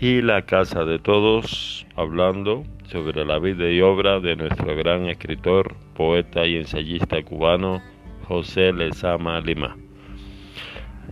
y 0.00 0.22
la 0.22 0.42
casa 0.42 0.84
de 0.84 1.00
todos, 1.00 1.84
hablando 1.96 2.62
sobre 2.84 3.24
la 3.24 3.40
vida 3.40 3.68
y 3.68 3.80
obra 3.80 4.20
de 4.20 4.36
nuestro 4.36 4.76
gran 4.76 5.06
escritor, 5.08 5.74
poeta 5.96 6.46
y 6.46 6.58
ensayista 6.58 7.20
cubano 7.24 7.82
José 8.28 8.72
Lezama 8.72 9.40
Lima. 9.40 9.76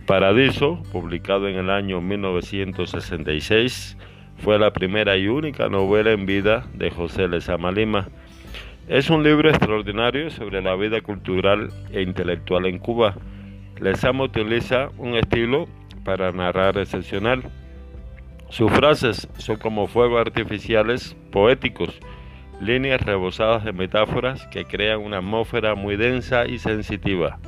Paradiso, 0.05 0.81
publicado 0.93 1.49
en 1.49 1.57
el 1.57 1.69
año 1.69 1.99
1966, 1.99 3.97
fue 4.37 4.57
la 4.57 4.71
primera 4.71 5.17
y 5.17 5.27
única 5.27 5.67
novela 5.67 6.13
en 6.13 6.25
vida 6.25 6.65
de 6.75 6.91
José 6.91 7.27
Lezama 7.27 7.73
Lima. 7.73 8.07
Es 8.87 9.09
un 9.09 9.21
libro 9.21 9.49
extraordinario 9.49 10.29
sobre 10.29 10.61
la 10.61 10.75
vida 10.77 11.01
cultural 11.01 11.67
e 11.91 12.03
intelectual 12.03 12.67
en 12.67 12.79
Cuba 12.79 13.17
Lezama 13.81 14.25
utiliza 14.25 14.89
un 14.99 15.15
estilo 15.15 15.67
para 16.05 16.31
narrar 16.31 16.77
excepcional. 16.77 17.41
Sus 18.49 18.71
frases 18.71 19.27
son 19.37 19.57
como 19.57 19.87
fuegos 19.87 20.21
artificiales 20.21 21.17
poéticos, 21.31 21.99
líneas 22.61 23.01
rebosadas 23.01 23.65
de 23.65 23.73
metáforas 23.73 24.45
que 24.47 24.65
crean 24.65 24.99
una 24.99 25.17
atmósfera 25.17 25.73
muy 25.73 25.95
densa 25.95 26.45
y 26.45 26.59
sensitiva. 26.59 27.39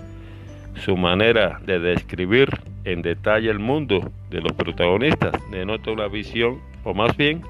Su 0.83 0.97
manera 0.97 1.61
de 1.67 1.77
describir 1.77 2.49
en 2.83 3.03
detalle 3.03 3.51
el 3.51 3.59
mundo 3.59 4.11
de 4.31 4.41
los 4.41 4.53
protagonistas 4.53 5.33
denota 5.51 5.91
una 5.91 6.07
visión, 6.07 6.59
o 6.83 6.95
más 6.95 7.15
bien, 7.15 7.43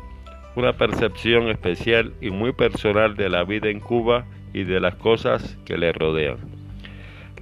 una 0.58 0.74
percepción 0.74 1.48
especial 1.48 2.14
y 2.20 2.32
muy 2.32 2.52
personal 2.52 3.16
de 3.16 3.30
la 3.30 3.46
vida 3.46 3.70
en 3.70 3.80
Cuba 3.80 4.26
y 4.54 4.66
de 4.66 4.82
las 4.82 4.96
cosas 4.96 5.58
que 5.64 5.78
le 5.78 5.94
rodean. 5.94 6.53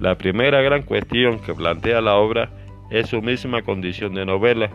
La 0.02 0.16
primera 0.16 0.60
gran 0.62 0.82
cuestión 0.82 1.38
que 1.38 1.54
plantea 1.54 2.00
la 2.00 2.16
obra 2.16 2.50
es 2.90 3.06
su 3.06 3.22
misma 3.22 3.62
condición 3.62 4.14
de 4.14 4.26
novela, 4.26 4.68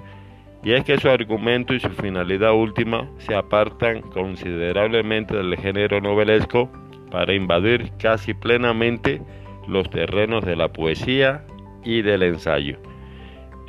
y 0.63 0.71
es 0.71 0.85
que 0.85 0.97
su 0.97 1.09
argumento 1.09 1.73
y 1.73 1.81
su 1.81 1.89
finalidad 1.89 2.53
última 2.53 3.09
se 3.17 3.35
apartan 3.35 4.03
considerablemente 4.03 5.35
del 5.35 5.57
género 5.57 5.99
novelesco 5.99 6.71
para 7.11 7.33
invadir 7.33 7.91
casi 7.99 8.33
plenamente 8.33 9.21
los 9.67 9.89
terrenos 9.89 10.45
de 10.45 10.55
la 10.55 10.71
poesía 10.71 11.43
y 11.83 12.03
del 12.03 12.23
ensayo. 12.23 12.79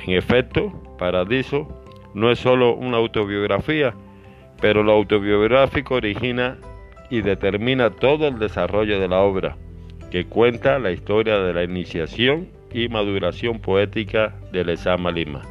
En 0.07 0.13
efecto, 0.13 0.71
Paradiso 0.97 1.67
no 2.13 2.31
es 2.31 2.39
sólo 2.39 2.73
una 2.73 2.95
autobiografía, 2.95 3.93
pero 4.61 4.81
lo 4.81 4.93
autobiográfico 4.93 5.95
origina 5.95 6.57
y 7.09 7.19
determina 7.19 7.89
todo 7.89 8.29
el 8.29 8.39
desarrollo 8.39 8.97
de 8.97 9.09
la 9.09 9.19
obra, 9.19 9.57
que 10.11 10.25
cuenta 10.25 10.79
la 10.79 10.91
historia 10.91 11.39
de 11.39 11.53
la 11.53 11.63
iniciación 11.63 12.47
y 12.71 12.87
maduración 12.87 13.59
poética 13.59 14.35
de 14.51 14.63
Lezama 14.63 15.11
Lima, 15.11 15.41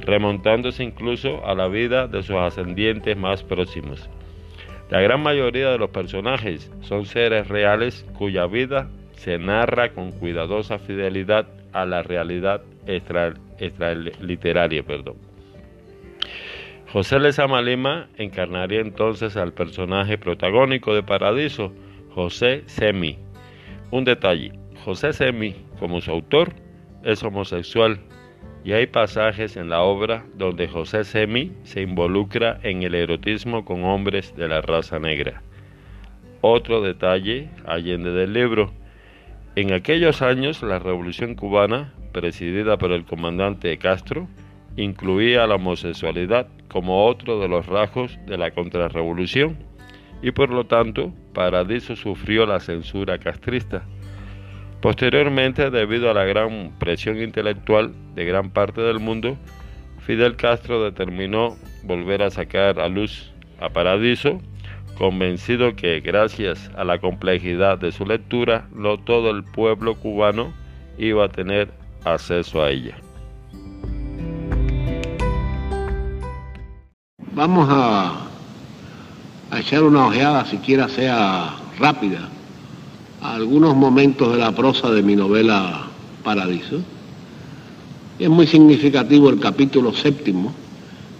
remontándose 0.00 0.84
incluso 0.84 1.44
a 1.46 1.54
la 1.54 1.68
vida 1.68 2.06
de 2.06 2.22
sus 2.22 2.36
ascendientes 2.36 3.16
más 3.16 3.42
próximos. 3.42 4.08
La 4.90 5.00
gran 5.00 5.22
mayoría 5.22 5.70
de 5.70 5.78
los 5.78 5.90
personajes 5.90 6.70
son 6.82 7.06
seres 7.06 7.48
reales 7.48 8.04
cuya 8.18 8.46
vida 8.46 8.90
se 9.14 9.38
narra 9.38 9.92
con 9.92 10.12
cuidadosa 10.12 10.78
fidelidad 10.78 11.46
a 11.72 11.86
la 11.86 12.02
realidad 12.02 12.62
extraliteraria. 12.86 14.82
Perdón. 14.82 15.16
José 16.92 17.18
Lezama 17.20 17.62
Lima 17.62 18.08
encarnaría 18.18 18.80
entonces 18.80 19.36
al 19.38 19.54
personaje 19.54 20.18
protagónico 20.18 20.94
de 20.94 21.02
Paradiso, 21.02 21.72
José 22.14 22.64
Semi. 22.66 23.16
Un 23.92 24.04
detalle, 24.04 24.52
José 24.86 25.12
Semi, 25.12 25.54
como 25.78 26.00
su 26.00 26.10
autor, 26.10 26.54
es 27.04 27.22
homosexual 27.22 28.00
y 28.64 28.72
hay 28.72 28.86
pasajes 28.86 29.54
en 29.58 29.68
la 29.68 29.82
obra 29.82 30.24
donde 30.34 30.66
José 30.66 31.04
Semi 31.04 31.52
se 31.64 31.82
involucra 31.82 32.58
en 32.62 32.82
el 32.84 32.94
erotismo 32.94 33.66
con 33.66 33.84
hombres 33.84 34.34
de 34.34 34.48
la 34.48 34.62
raza 34.62 34.98
negra. 34.98 35.42
Otro 36.40 36.80
detalle 36.80 37.50
allende 37.66 38.12
del 38.12 38.32
libro. 38.32 38.72
En 39.56 39.74
aquellos 39.74 40.22
años 40.22 40.62
la 40.62 40.78
revolución 40.78 41.34
cubana, 41.34 41.92
presidida 42.12 42.78
por 42.78 42.92
el 42.92 43.04
comandante 43.04 43.76
Castro, 43.76 44.26
incluía 44.74 45.46
la 45.46 45.56
homosexualidad 45.56 46.46
como 46.68 47.04
otro 47.04 47.40
de 47.40 47.48
los 47.48 47.66
rasgos 47.66 48.18
de 48.24 48.38
la 48.38 48.52
contrarrevolución 48.52 49.58
y 50.22 50.30
por 50.30 50.50
lo 50.50 50.64
tanto 50.64 51.12
Paradiso 51.34 51.96
sufrió 51.96 52.46
la 52.46 52.60
censura 52.60 53.18
castrista. 53.18 53.82
Posteriormente, 54.80 55.70
debido 55.70 56.10
a 56.10 56.14
la 56.14 56.24
gran 56.24 56.72
presión 56.78 57.20
intelectual 57.20 57.92
de 58.14 58.24
gran 58.24 58.50
parte 58.50 58.80
del 58.80 58.98
mundo, 58.98 59.36
Fidel 60.00 60.36
Castro 60.36 60.82
determinó 60.82 61.56
volver 61.84 62.22
a 62.22 62.30
sacar 62.30 62.80
a 62.80 62.88
luz 62.88 63.32
a 63.60 63.68
Paradiso, 63.68 64.40
convencido 64.98 65.76
que 65.76 66.00
gracias 66.00 66.70
a 66.76 66.84
la 66.84 66.98
complejidad 66.98 67.78
de 67.78 67.92
su 67.92 68.04
lectura, 68.04 68.66
no 68.74 68.98
todo 68.98 69.30
el 69.30 69.44
pueblo 69.44 69.94
cubano 69.94 70.52
iba 70.98 71.24
a 71.24 71.28
tener 71.28 71.68
acceso 72.04 72.62
a 72.62 72.70
ella. 72.70 72.96
Vamos 77.34 77.66
a, 77.70 78.31
echar 79.60 79.82
una 79.82 80.06
ojeada, 80.06 80.46
siquiera 80.46 80.88
sea 80.88 81.54
rápida, 81.78 82.28
a 83.20 83.34
algunos 83.34 83.76
momentos 83.76 84.32
de 84.32 84.38
la 84.38 84.52
prosa 84.52 84.90
de 84.90 85.02
mi 85.02 85.14
novela 85.14 85.86
Paradiso. 86.24 86.80
es 88.18 88.28
muy 88.28 88.46
significativo 88.46 89.28
el 89.28 89.38
capítulo 89.38 89.92
séptimo, 89.92 90.52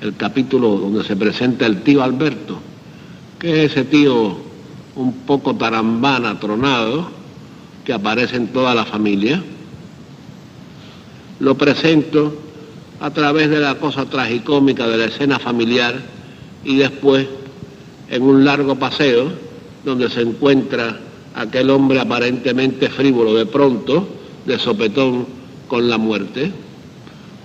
el 0.01 0.17
capítulo 0.17 0.79
donde 0.79 1.05
se 1.05 1.15
presenta 1.15 1.67
el 1.67 1.83
tío 1.83 2.03
Alberto, 2.03 2.59
que 3.39 3.65
es 3.65 3.73
ese 3.73 3.85
tío 3.85 4.37
un 4.97 5.13
poco 5.27 5.55
tarambana, 5.55 6.39
tronado, 6.39 7.09
que 7.85 7.93
aparece 7.93 8.37
en 8.37 8.49
toda 8.49 8.75
la 8.75 8.85
familia. 8.85 9.43
Lo 11.41 11.57
presento 11.57 12.35
a 13.01 13.11
través 13.11 13.51
de 13.51 13.59
la 13.59 13.75
cosa 13.75 14.07
tragicómica 14.07 14.87
de 14.87 14.97
la 14.97 15.05
escena 15.07 15.39
familiar 15.39 16.01
y 16.65 16.77
después 16.77 17.27
en 18.13 18.23
un 18.23 18.45
largo 18.45 18.77
paseo 18.77 19.33
donde 19.85 20.11
se 20.11 20.21
encuentra 20.21 21.01
aquel 21.35 21.71
hombre 21.71 21.99
aparentemente 21.99 22.91
frívolo 22.91 23.35
de 23.35 23.47
pronto, 23.47 24.07
de 24.45 24.59
sopetón 24.59 25.27
con 25.67 25.89
la 25.89 25.97
muerte. 25.97 26.53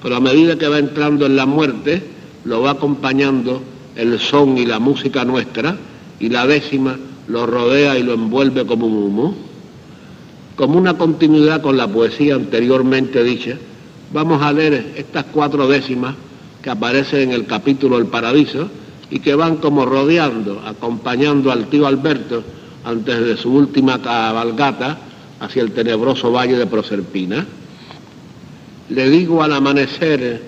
Pero 0.03 0.17
a 0.17 0.19
medida 0.19 0.57
que 0.57 0.67
va 0.67 0.77
entrando 0.77 1.25
en 1.25 1.37
la 1.37 1.45
muerte, 1.45 2.03
lo 2.43 2.61
va 2.61 2.71
acompañando 2.71 3.61
el 3.95 4.19
son 4.19 4.57
y 4.57 4.65
la 4.65 4.77
música 4.77 5.23
nuestra, 5.23 5.77
y 6.19 6.27
la 6.27 6.45
décima 6.45 6.97
lo 7.29 7.45
rodea 7.45 7.97
y 7.97 8.03
lo 8.03 8.13
envuelve 8.13 8.65
como 8.65 8.87
un 8.87 8.97
humo. 8.97 9.35
Como 10.57 10.77
una 10.77 10.97
continuidad 10.97 11.61
con 11.61 11.77
la 11.77 11.87
poesía 11.87 12.35
anteriormente 12.35 13.23
dicha, 13.23 13.57
vamos 14.11 14.41
a 14.41 14.51
leer 14.51 14.91
estas 14.97 15.25
cuatro 15.31 15.65
décimas 15.65 16.13
que 16.61 16.69
aparecen 16.69 17.29
en 17.29 17.31
el 17.31 17.45
capítulo 17.45 17.97
El 17.97 18.07
Paradiso 18.07 18.69
y 19.09 19.19
que 19.19 19.35
van 19.35 19.57
como 19.57 19.85
rodeando, 19.85 20.61
acompañando 20.65 21.51
al 21.51 21.67
tío 21.67 21.87
Alberto 21.87 22.43
antes 22.83 23.19
de 23.19 23.37
su 23.37 23.53
última 23.53 24.01
cabalgata 24.01 24.97
hacia 25.39 25.61
el 25.61 25.71
tenebroso 25.71 26.31
valle 26.31 26.57
de 26.57 26.65
Proserpina. 26.65 27.45
Le 28.89 29.09
digo 29.09 29.43
al 29.43 29.53
amanecer 29.53 30.41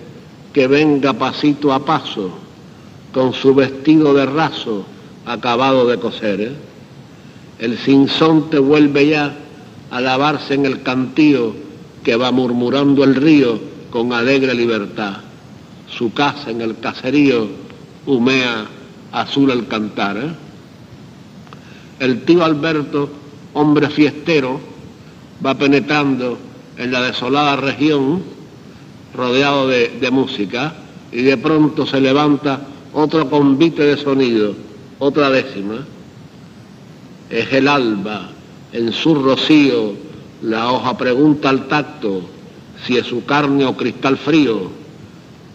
que 0.54 0.68
venga 0.68 1.14
pasito 1.14 1.74
a 1.74 1.86
paso, 1.86 2.32
con 3.14 3.34
su 3.34 3.54
vestido 3.56 4.14
de 4.14 4.26
raso 4.26 4.86
acabado 5.26 5.88
de 5.88 6.00
coser. 6.00 6.54
El 7.60 7.78
sinsonte 7.78 8.60
vuelve 8.60 9.08
ya 9.10 9.36
a 9.92 10.02
lavarse 10.02 10.54
en 10.54 10.66
el 10.66 10.82
cantío 10.82 11.54
que 12.04 12.16
va 12.16 12.32
murmurando 12.32 13.04
el 13.04 13.16
río 13.16 13.60
con 13.90 14.14
alegre 14.14 14.54
libertad. 14.54 15.18
Su 15.88 16.14
casa 16.14 16.52
en 16.52 16.62
el 16.62 16.78
caserío 16.80 17.48
humea 18.10 18.66
azul 19.12 19.52
al 19.52 19.68
cantar. 19.68 20.18
¿eh? 20.18 20.32
El 22.00 22.24
tío 22.24 22.44
Alberto, 22.44 23.10
hombre 23.54 23.90
fiestero, 23.90 24.60
va 25.46 25.56
penetrando 25.56 26.38
en 26.78 26.92
la 26.92 27.02
desolada 27.02 27.56
región 27.56 28.24
rodeado 29.16 29.68
de, 29.68 29.98
de 30.00 30.12
música 30.12 30.74
y 31.12 31.22
de 31.22 31.38
pronto 31.38 31.86
se 31.86 32.00
levanta 32.02 32.62
otro 32.94 33.30
convite 33.30 33.84
de 33.84 33.98
sonido, 33.98 34.54
otra 35.00 35.30
décima. 35.30 35.86
Es 37.30 37.54
el 37.54 37.68
alba 37.68 38.30
en 38.74 38.92
su 38.92 39.16
rocío 39.16 39.94
la 40.42 40.72
hoja 40.72 40.98
pregunta 40.98 41.50
al 41.50 41.68
tacto 41.68 42.22
si 42.86 42.98
es 42.98 43.06
su 43.06 43.26
carne 43.26 43.66
o 43.66 43.76
cristal 43.76 44.18
frío 44.18 44.72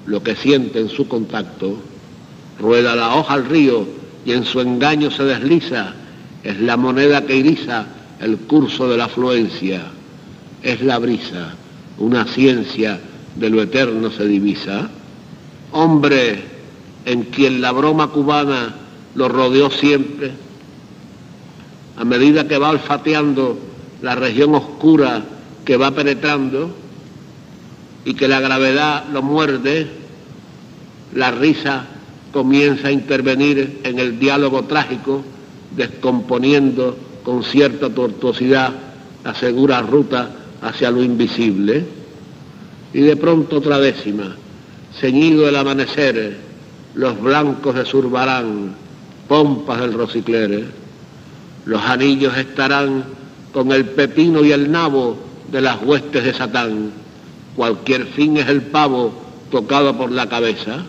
lo 0.06 0.22
que 0.22 0.36
siente 0.36 0.78
en 0.78 0.88
su 0.88 1.08
contacto. 1.08 1.78
Rueda 2.58 2.94
la 2.94 3.14
hoja 3.14 3.34
al 3.34 3.46
río 3.46 3.86
y 4.24 4.32
en 4.32 4.44
su 4.44 4.60
engaño 4.60 5.10
se 5.10 5.24
desliza. 5.24 5.94
Es 6.42 6.60
la 6.60 6.76
moneda 6.76 7.24
que 7.26 7.36
iriza 7.36 7.86
el 8.20 8.38
curso 8.38 8.88
de 8.88 8.96
la 8.96 9.04
afluencia. 9.04 9.82
Es 10.62 10.80
la 10.82 10.98
brisa, 10.98 11.54
una 11.98 12.24
ciencia 12.26 13.00
de 13.36 13.50
lo 13.50 13.62
eterno 13.62 14.10
se 14.10 14.26
divisa. 14.26 14.88
Hombre 15.72 16.42
en 17.04 17.24
quien 17.24 17.60
la 17.60 17.72
broma 17.72 18.08
cubana 18.08 18.74
lo 19.14 19.28
rodeó 19.28 19.70
siempre, 19.70 20.32
a 21.96 22.04
medida 22.04 22.48
que 22.48 22.58
va 22.58 22.70
olfateando 22.70 23.58
la 24.02 24.14
región 24.14 24.54
oscura 24.54 25.22
que 25.64 25.76
va 25.76 25.92
penetrando 25.92 26.74
y 28.04 28.14
que 28.14 28.28
la 28.28 28.40
gravedad 28.40 29.04
lo 29.12 29.22
muerde, 29.22 29.88
la 31.14 31.30
risa 31.30 31.86
comienza 32.34 32.88
a 32.88 32.90
intervenir 32.90 33.78
en 33.84 34.00
el 34.00 34.18
diálogo 34.18 34.64
trágico, 34.64 35.22
descomponiendo 35.76 36.96
con 37.22 37.44
cierta 37.44 37.88
tortuosidad 37.88 38.72
la 39.22 39.34
segura 39.36 39.80
ruta 39.82 40.30
hacia 40.60 40.90
lo 40.90 41.00
invisible. 41.00 41.84
Y 42.92 43.02
de 43.02 43.16
pronto 43.16 43.58
otra 43.58 43.78
décima, 43.78 44.34
ceñido 44.98 45.48
el 45.48 45.54
amanecer, 45.54 46.36
los 46.96 47.20
blancos 47.20 47.76
de 47.76 47.84
Surbarán, 47.84 48.74
pompas 49.28 49.80
del 49.80 49.92
Rosiclere, 49.92 50.64
los 51.66 51.82
anillos 51.82 52.36
estarán 52.36 53.04
con 53.52 53.70
el 53.70 53.84
pepino 53.84 54.44
y 54.44 54.50
el 54.50 54.72
nabo 54.72 55.16
de 55.52 55.60
las 55.60 55.80
huestes 55.84 56.24
de 56.24 56.34
Satán. 56.34 56.90
Cualquier 57.54 58.06
fin 58.06 58.36
es 58.38 58.48
el 58.48 58.62
pavo 58.62 59.12
tocado 59.52 59.96
por 59.96 60.10
la 60.10 60.28
cabeza, 60.28 60.84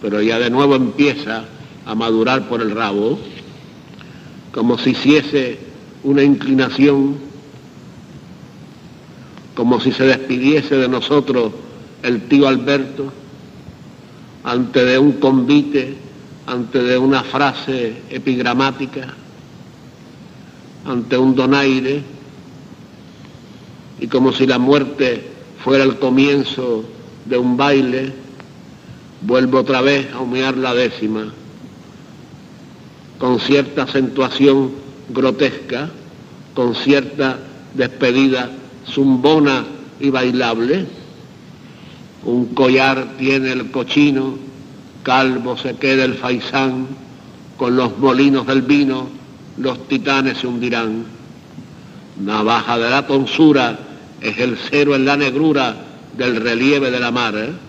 pero 0.00 0.20
ya 0.22 0.38
de 0.38 0.50
nuevo 0.50 0.74
empieza 0.74 1.44
a 1.84 1.94
madurar 1.94 2.48
por 2.48 2.60
el 2.60 2.72
rabo, 2.72 3.18
como 4.52 4.78
si 4.78 4.90
hiciese 4.90 5.58
una 6.02 6.22
inclinación 6.22 7.26
como 9.56 9.80
si 9.80 9.90
se 9.90 10.04
despidiese 10.04 10.76
de 10.76 10.86
nosotros 10.86 11.50
el 12.02 12.28
tío 12.28 12.46
Alberto, 12.46 13.10
ante 14.44 14.84
de 14.84 14.98
un 14.98 15.12
convite, 15.12 15.96
ante 16.46 16.82
de 16.82 16.98
una 16.98 17.24
frase 17.24 18.02
epigramática, 18.10 19.14
ante 20.84 21.16
un 21.16 21.34
donaire, 21.34 22.02
y 23.98 24.06
como 24.08 24.30
si 24.30 24.46
la 24.46 24.58
muerte 24.58 25.26
fuera 25.64 25.84
el 25.84 25.98
comienzo 25.98 26.84
de 27.24 27.38
un 27.38 27.56
baile, 27.56 28.12
vuelvo 29.26 29.58
otra 29.58 29.80
vez 29.80 30.06
a 30.12 30.20
humear 30.20 30.56
la 30.56 30.72
décima, 30.72 31.32
con 33.18 33.40
cierta 33.40 33.82
acentuación 33.82 34.70
grotesca, 35.08 35.90
con 36.54 36.74
cierta 36.74 37.38
despedida 37.74 38.50
zumbona 38.86 39.64
y 39.98 40.10
bailable. 40.10 40.86
Un 42.24 42.54
collar 42.54 43.16
tiene 43.18 43.52
el 43.52 43.70
cochino, 43.70 44.36
calvo 45.02 45.56
se 45.56 45.76
queda 45.76 46.04
el 46.04 46.14
faisán, 46.14 46.86
con 47.56 47.76
los 47.76 47.98
molinos 47.98 48.46
del 48.46 48.62
vino 48.62 49.08
los 49.58 49.88
titanes 49.88 50.38
se 50.38 50.46
hundirán. 50.46 51.04
Navaja 52.20 52.78
de 52.78 52.90
la 52.90 53.06
tonsura 53.06 53.78
es 54.20 54.38
el 54.38 54.56
cero 54.70 54.94
en 54.94 55.04
la 55.04 55.16
negrura 55.16 55.74
del 56.16 56.36
relieve 56.36 56.90
de 56.90 57.00
la 57.00 57.10
mar. 57.10 57.34
¿eh? 57.36 57.65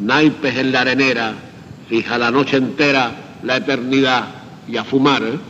Naipes 0.00 0.56
en 0.56 0.72
la 0.72 0.80
arenera, 0.80 1.34
fija 1.88 2.16
la 2.16 2.30
noche 2.30 2.56
entera 2.56 3.12
la 3.42 3.58
eternidad 3.58 4.24
y 4.66 4.76
a 4.76 4.84
fumar. 4.84 5.22
¿eh? 5.22 5.49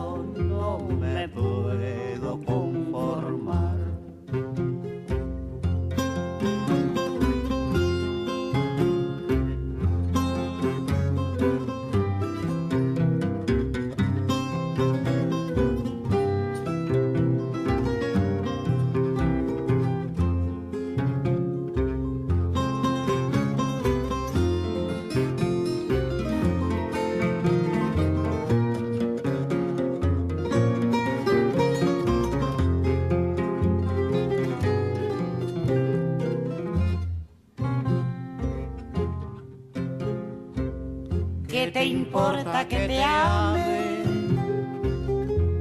que 42.71 42.87
te 42.87 43.03
ame. 43.03 44.03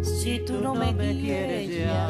si 0.02 0.38
tú 0.46 0.61
no 0.61 0.74
me 0.76 0.94
quieres 0.96 1.68
ya? 1.76 2.06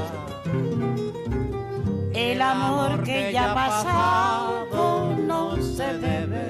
El 2.12 2.42
amor 2.42 3.02
que 3.02 3.32
ya 3.32 3.52
ha 3.52 3.54
pasado 3.54 5.16
no 5.26 5.56
se 5.56 5.88
debe 5.98 6.44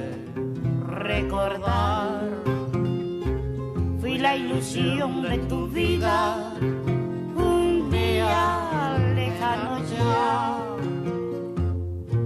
recordar. 0.84 2.28
Fui 4.00 4.18
la 4.18 4.34
ilusión 4.34 5.22
de 5.22 5.38
tu 5.50 5.68
vida. 5.68 6.52
un 7.36 7.88
día 7.90 8.98
lejano 9.14 9.78
ya. 9.94 10.58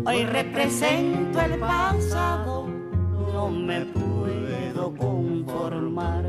Hoy 0.07 0.25
represento 0.25 1.41
el 1.41 1.59
pasado, 1.59 2.67
no 3.35 3.51
me 3.51 3.85
conformar. 4.75 6.25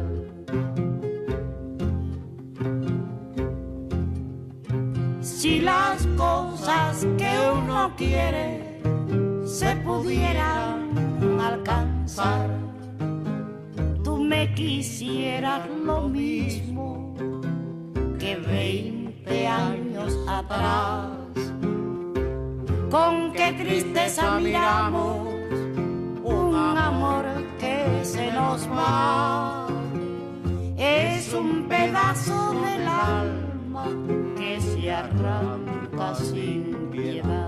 Si 5.21 5.61
las 5.61 6.05
cosas 6.17 7.05
que 7.17 7.31
uno 7.53 7.91
quiere 7.95 8.81
se 9.45 9.75
pudieran 9.77 10.91
alcanzar, 11.39 12.49
tú 14.03 14.17
me 14.17 14.53
quisieras 14.53 15.67
lo 15.83 16.07
mismo 16.07 17.13
que 18.19 18.37
20 18.37 19.47
años 19.47 20.17
atrás. 20.27 21.11
Con 22.89 23.33
qué 23.33 23.53
tristeza 23.53 24.39
miramos 24.39 25.27
un 26.23 26.55
amor 26.55 27.44
se 28.15 28.31
nos 28.31 28.61
va. 28.69 29.67
Es 30.77 31.33
un 31.33 31.67
pedazo 31.67 32.53
del 32.65 32.87
alma 32.87 33.85
que 34.37 34.61
se 34.61 34.91
arranca 34.91 36.15
sin 36.15 36.89
piedad. 36.91 37.44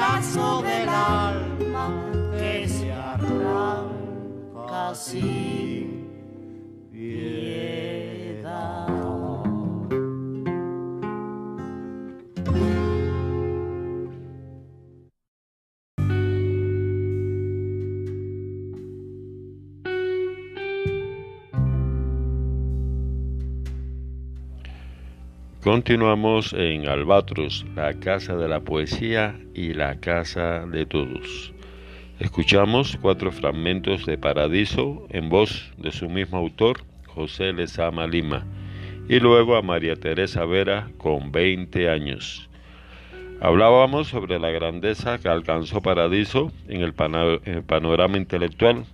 pedazo 0.00 0.62
del 0.62 0.88
alma 0.88 2.10
que 2.32 2.66
se 2.66 2.90
arranca 2.90 4.88
así. 4.90 5.86
Continuamos 25.70 26.52
en 26.52 26.88
Albatros, 26.88 27.64
la 27.76 27.94
casa 27.94 28.34
de 28.34 28.48
la 28.48 28.58
poesía 28.58 29.38
y 29.54 29.72
la 29.72 30.00
casa 30.00 30.66
de 30.66 30.84
todos. 30.84 31.54
Escuchamos 32.18 32.98
cuatro 33.00 33.30
fragmentos 33.30 34.04
de 34.04 34.18
Paradiso 34.18 35.06
en 35.10 35.28
voz 35.28 35.72
de 35.76 35.92
su 35.92 36.08
mismo 36.08 36.38
autor, 36.38 36.80
José 37.06 37.52
Lezama 37.52 38.08
Lima, 38.08 38.44
y 39.08 39.20
luego 39.20 39.54
a 39.54 39.62
María 39.62 39.94
Teresa 39.94 40.44
Vera 40.44 40.90
con 40.98 41.30
20 41.30 41.88
años. 41.88 42.50
Hablábamos 43.40 44.08
sobre 44.08 44.40
la 44.40 44.50
grandeza 44.50 45.18
que 45.18 45.28
alcanzó 45.28 45.80
Paradiso 45.80 46.50
en 46.66 46.80
el, 46.80 46.92
el 47.44 47.62
panorama 47.62 48.16
intelectual, 48.16 48.86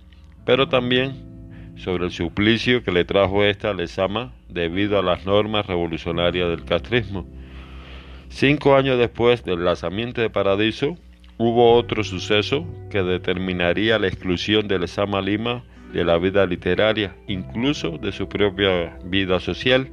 pero 0.45 0.69
también 0.69 1.36
sobre 1.77 2.05
el 2.05 2.11
suplicio 2.11 2.83
que 2.83 2.91
le 2.91 3.05
trajo 3.05 3.43
esta 3.43 3.73
Lezama 3.73 4.33
debido 4.49 4.99
a 4.99 5.03
las 5.03 5.25
normas 5.25 5.65
revolucionarias 5.65 6.49
del 6.49 6.65
castrismo. 6.65 7.25
Cinco 8.29 8.75
años 8.75 8.97
después 8.97 9.43
del 9.43 9.63
lanzamiento 9.63 10.21
de 10.21 10.29
Paradiso, 10.29 10.97
hubo 11.37 11.73
otro 11.73 12.03
suceso 12.03 12.65
que 12.89 13.03
determinaría 13.03 13.99
la 13.99 14.07
exclusión 14.07 14.67
de 14.67 14.79
Lezama 14.79 15.21
Lima 15.21 15.63
de 15.93 16.03
la 16.03 16.17
vida 16.17 16.45
literaria, 16.45 17.15
incluso 17.27 17.97
de 17.97 18.11
su 18.11 18.27
propia 18.27 18.97
vida 19.05 19.39
social. 19.39 19.89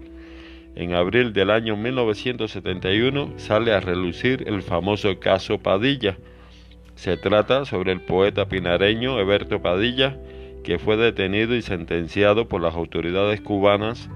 En 0.74 0.94
abril 0.94 1.32
del 1.32 1.50
año 1.50 1.76
1971 1.76 3.34
sale 3.36 3.72
a 3.72 3.80
relucir 3.80 4.44
el 4.48 4.62
famoso 4.62 5.20
caso 5.20 5.58
Padilla. 5.58 6.16
Se 6.96 7.16
trata 7.16 7.64
sobre 7.64 7.92
el 7.92 8.00
poeta 8.00 8.48
pinareño 8.48 9.20
Eberto 9.20 9.62
Padilla, 9.62 10.16
que 10.64 10.78
fue 10.78 10.96
detenido 10.96 11.54
y 11.54 11.62
sentenciado 11.62 12.48
por 12.48 12.60
las 12.60 12.74
autoridades 12.74 13.40
cubanas 13.40 14.08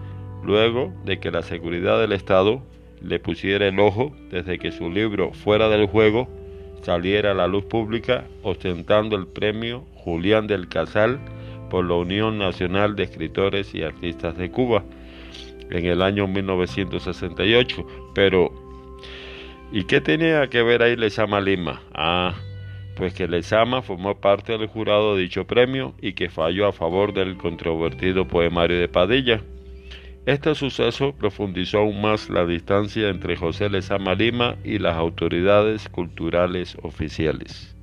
luego 0.43 0.93
de 1.05 1.21
que 1.21 1.31
la 1.31 1.43
seguridad 1.43 2.01
del 2.01 2.13
Estado 2.13 2.63
le 3.01 3.21
pusiera 3.21 3.69
el 3.69 3.79
ojo 3.79 4.13
desde 4.31 4.59
que 4.59 4.73
su 4.73 4.91
libro 4.91 5.33
Fuera 5.33 5.69
del 5.69 5.87
Juego 5.87 6.29
saliera 6.83 7.33
a 7.33 7.35
la 7.35 7.47
luz 7.47 7.65
pública 7.65 8.25
ostentando 8.43 9.15
el 9.15 9.27
premio 9.27 9.85
Julián 9.95 10.47
del 10.47 10.69
Casal 10.69 11.21
por 11.71 11.85
la 11.85 11.95
Unión 11.95 12.39
Nacional 12.39 12.97
de 12.97 13.05
Escritores 13.05 13.75
y 13.75 13.83
Artistas 13.83 14.37
de 14.37 14.51
Cuba 14.51 14.83
en 15.71 15.85
el 15.85 16.03
año 16.03 16.27
1968. 16.27 17.87
Pero, 18.15 18.51
¿y 19.71 19.85
qué 19.85 20.01
tenía 20.01 20.49
que 20.49 20.63
ver 20.63 20.83
ahí 20.83 20.97
Lezama 20.97 21.41
Lima? 21.41 21.83
Ah, 21.93 22.35
pues 22.99 23.15
que 23.15 23.29
Lezama 23.29 23.81
formó 23.81 24.21
parte 24.21 24.59
del 24.59 24.67
jurado 24.67 25.15
de 25.15 25.23
dicho 25.23 25.47
premio 25.47 25.95
y 26.03 26.15
que 26.15 26.29
falló 26.29 26.67
a 26.67 26.73
favor 26.73 27.15
del 27.15 27.37
controvertido 27.37 28.27
poemario 28.27 28.81
de 28.81 28.89
Padilla. 28.89 29.41
Este 30.27 30.53
suceso 30.57 31.15
profundizó 31.15 31.79
aún 31.79 32.01
más 32.01 32.29
la 32.29 32.45
distancia 32.45 33.09
entre 33.09 33.37
José 33.37 33.71
Lezama 33.71 34.15
Lima 34.17 34.57
y 34.65 34.81
las 34.81 34.97
autoridades 34.97 35.89
culturales 35.89 36.77
oficiales. 36.83 37.77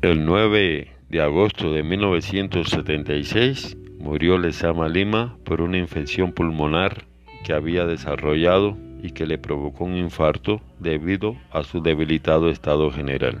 El 0.00 0.24
9 0.24 0.95
de 1.08 1.20
agosto 1.20 1.72
de 1.72 1.82
1976 1.84 3.76
murió 4.00 4.38
Lezama 4.38 4.88
Lima 4.88 5.36
por 5.44 5.60
una 5.60 5.78
infección 5.78 6.32
pulmonar 6.32 7.04
que 7.44 7.52
había 7.52 7.86
desarrollado 7.86 8.76
y 9.02 9.12
que 9.12 9.26
le 9.26 9.38
provocó 9.38 9.84
un 9.84 9.96
infarto 9.96 10.60
debido 10.80 11.36
a 11.52 11.62
su 11.62 11.80
debilitado 11.80 12.50
estado 12.50 12.90
general. 12.90 13.38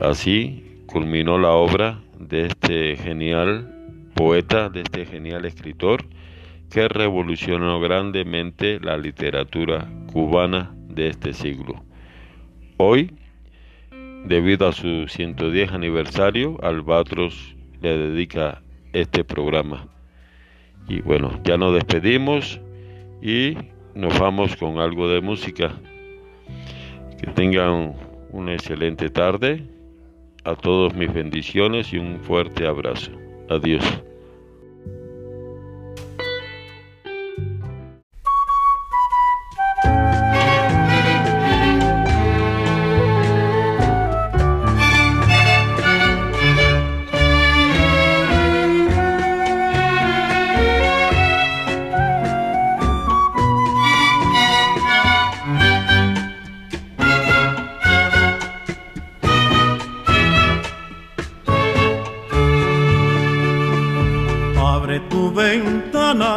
Así 0.00 0.84
culminó 0.86 1.38
la 1.38 1.50
obra 1.50 2.00
de 2.20 2.46
este 2.46 2.96
genial 2.96 3.74
poeta, 4.14 4.68
de 4.68 4.82
este 4.82 5.06
genial 5.06 5.44
escritor, 5.44 6.04
que 6.70 6.86
revolucionó 6.88 7.80
grandemente 7.80 8.78
la 8.80 8.96
literatura 8.96 9.88
cubana 10.12 10.72
de 10.88 11.08
este 11.08 11.32
siglo. 11.32 11.82
Hoy 12.76 13.17
Debido 14.24 14.68
a 14.68 14.72
su 14.72 15.06
110 15.08 15.72
aniversario, 15.72 16.58
Albatros 16.62 17.56
le 17.80 17.96
dedica 17.96 18.62
este 18.92 19.24
programa. 19.24 19.86
Y 20.88 21.00
bueno, 21.00 21.40
ya 21.44 21.56
nos 21.56 21.74
despedimos 21.74 22.60
y 23.22 23.56
nos 23.94 24.18
vamos 24.18 24.56
con 24.56 24.78
algo 24.78 25.08
de 25.08 25.20
música. 25.20 25.72
Que 27.20 27.26
tengan 27.32 27.94
una 28.30 28.54
excelente 28.54 29.08
tarde. 29.08 29.64
A 30.44 30.54
todos 30.54 30.94
mis 30.94 31.12
bendiciones 31.12 31.92
y 31.92 31.98
un 31.98 32.20
fuerte 32.20 32.66
abrazo. 32.66 33.10
Adiós. 33.50 33.84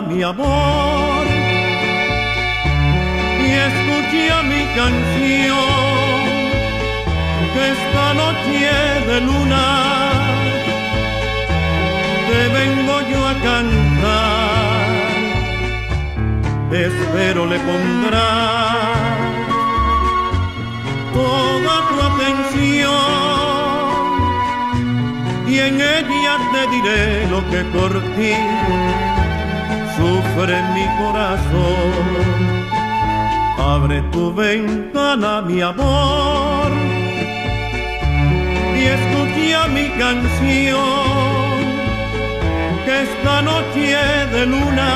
Mi 0.07 0.23
amor 0.23 1.25
y 3.39 3.51
escucha 3.51 4.41
mi 4.43 4.63
canción 4.75 5.57
que 7.53 7.61
esta 7.75 8.13
noche 8.13 8.71
de 9.07 9.21
luna 9.21 10.11
te 12.29 12.47
vengo 12.57 12.95
yo 13.11 13.27
a 13.27 13.33
cantar. 13.49 14.87
Espero 16.71 17.45
le 17.45 17.59
pondrás 17.59 19.01
toda 21.13 21.75
tu 21.89 21.95
atención 22.09 23.30
y 25.51 25.59
en 25.59 25.75
ella 25.81 26.37
te 26.53 26.61
diré 26.73 27.27
lo 27.27 27.39
que 27.51 27.61
por 27.75 27.91
ti 28.15 28.33
sufre 29.97 30.55
mi 30.75 30.85
corazón. 31.01 32.31
Abre 33.59 34.01
tu 34.13 34.33
ventana, 34.33 35.41
mi 35.41 35.61
amor, 35.61 36.71
y 38.79 38.81
escucha 38.97 39.67
mi 39.67 39.87
canción, 40.03 40.79
que 42.85 42.93
esta 43.07 43.41
noche 43.41 43.97
de 44.33 44.45
luna 44.45 44.91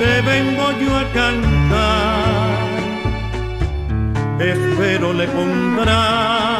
te 0.00 0.12
vengo 0.30 0.66
yo 0.80 0.96
a 0.96 1.04
cantar. 1.20 2.54
Espero 4.40 5.12
le 5.12 5.26
pondrás 5.28 6.53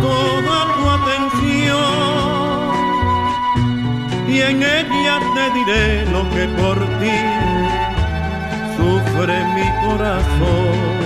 toda 0.00 0.58
tu 0.74 0.82
atención 0.98 2.26
y 4.28 4.40
en 4.40 4.62
ella 4.62 5.20
te 5.34 5.44
diré 5.58 6.04
lo 6.12 6.22
que 6.30 6.44
por 6.60 6.78
ti 7.00 7.18
sufre 8.76 9.36
mi 9.54 9.68
corazón. 9.86 10.96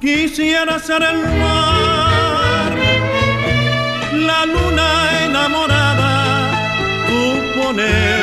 Quisiera 0.00 0.78
ser 0.78 1.02
el 1.02 1.18
mar, 1.38 2.72
la 4.12 4.46
luna 4.46 4.88
enamorada, 5.24 6.12
tú 7.08 7.20
poner 7.60 8.21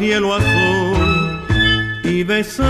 cielo 0.00 0.34
azul, 0.34 1.42
y 2.04 2.22
besar 2.24 2.64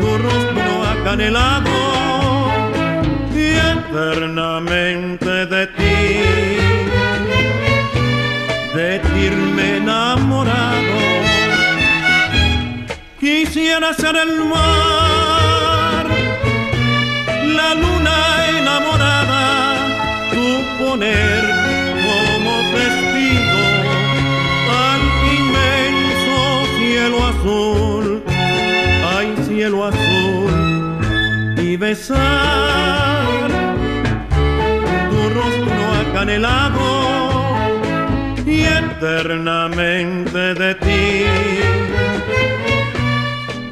tu 0.00 0.10
rostro 0.26 0.72
acanelado 0.94 1.76
y 3.34 3.46
eternamente 3.74 5.46
de 5.54 5.66
ti. 5.78 5.98
Decirme 8.76 9.78
enamorado 9.78 11.00
quisiera 13.18 13.92
ser 13.92 14.14
el 14.24 14.44
mar 14.44 16.06
la 17.58 17.74
luna 17.74 18.16
enamorada 18.60 19.44
poner 20.78 21.37
besar. 31.88 33.48
Tu 35.10 35.20
rostro 35.38 35.82
acanelado 36.02 36.86
y 38.46 38.58
eternamente 38.82 40.40
de 40.62 40.70
ti 40.84 41.06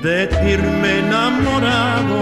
decirme 0.02 0.90
enamorado 1.04 2.18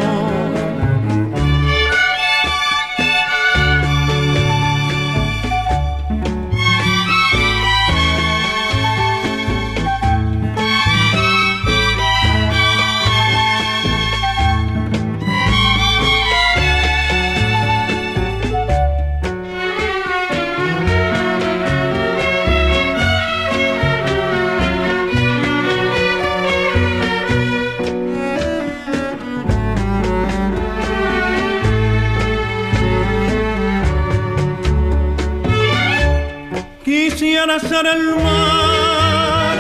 el 37.63 38.17
mar, 38.17 39.57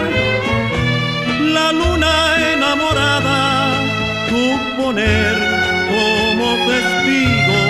la 1.55 1.71
luna 1.71 2.53
enamorada, 2.53 3.71
tú 4.29 4.83
poner 4.83 5.35
como 5.93 6.47
testigo 6.67 7.61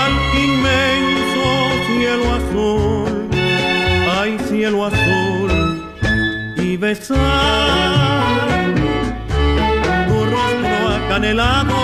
al 0.00 0.12
inmenso 0.46 1.46
cielo 1.86 2.26
azul, 2.40 3.28
ay 4.20 4.36
cielo 4.48 4.86
azul, 4.86 5.50
y 6.56 6.76
besar 6.76 7.14
tu 10.08 10.24
rostro 10.24 10.88
acanelado 10.88 11.78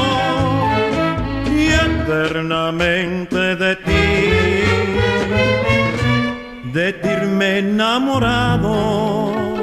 y 1.46 1.68
eternamente 1.68 3.54
de 3.54 3.76
ti 3.76 4.00
decirme 6.72 7.58
enamorado 7.58 9.59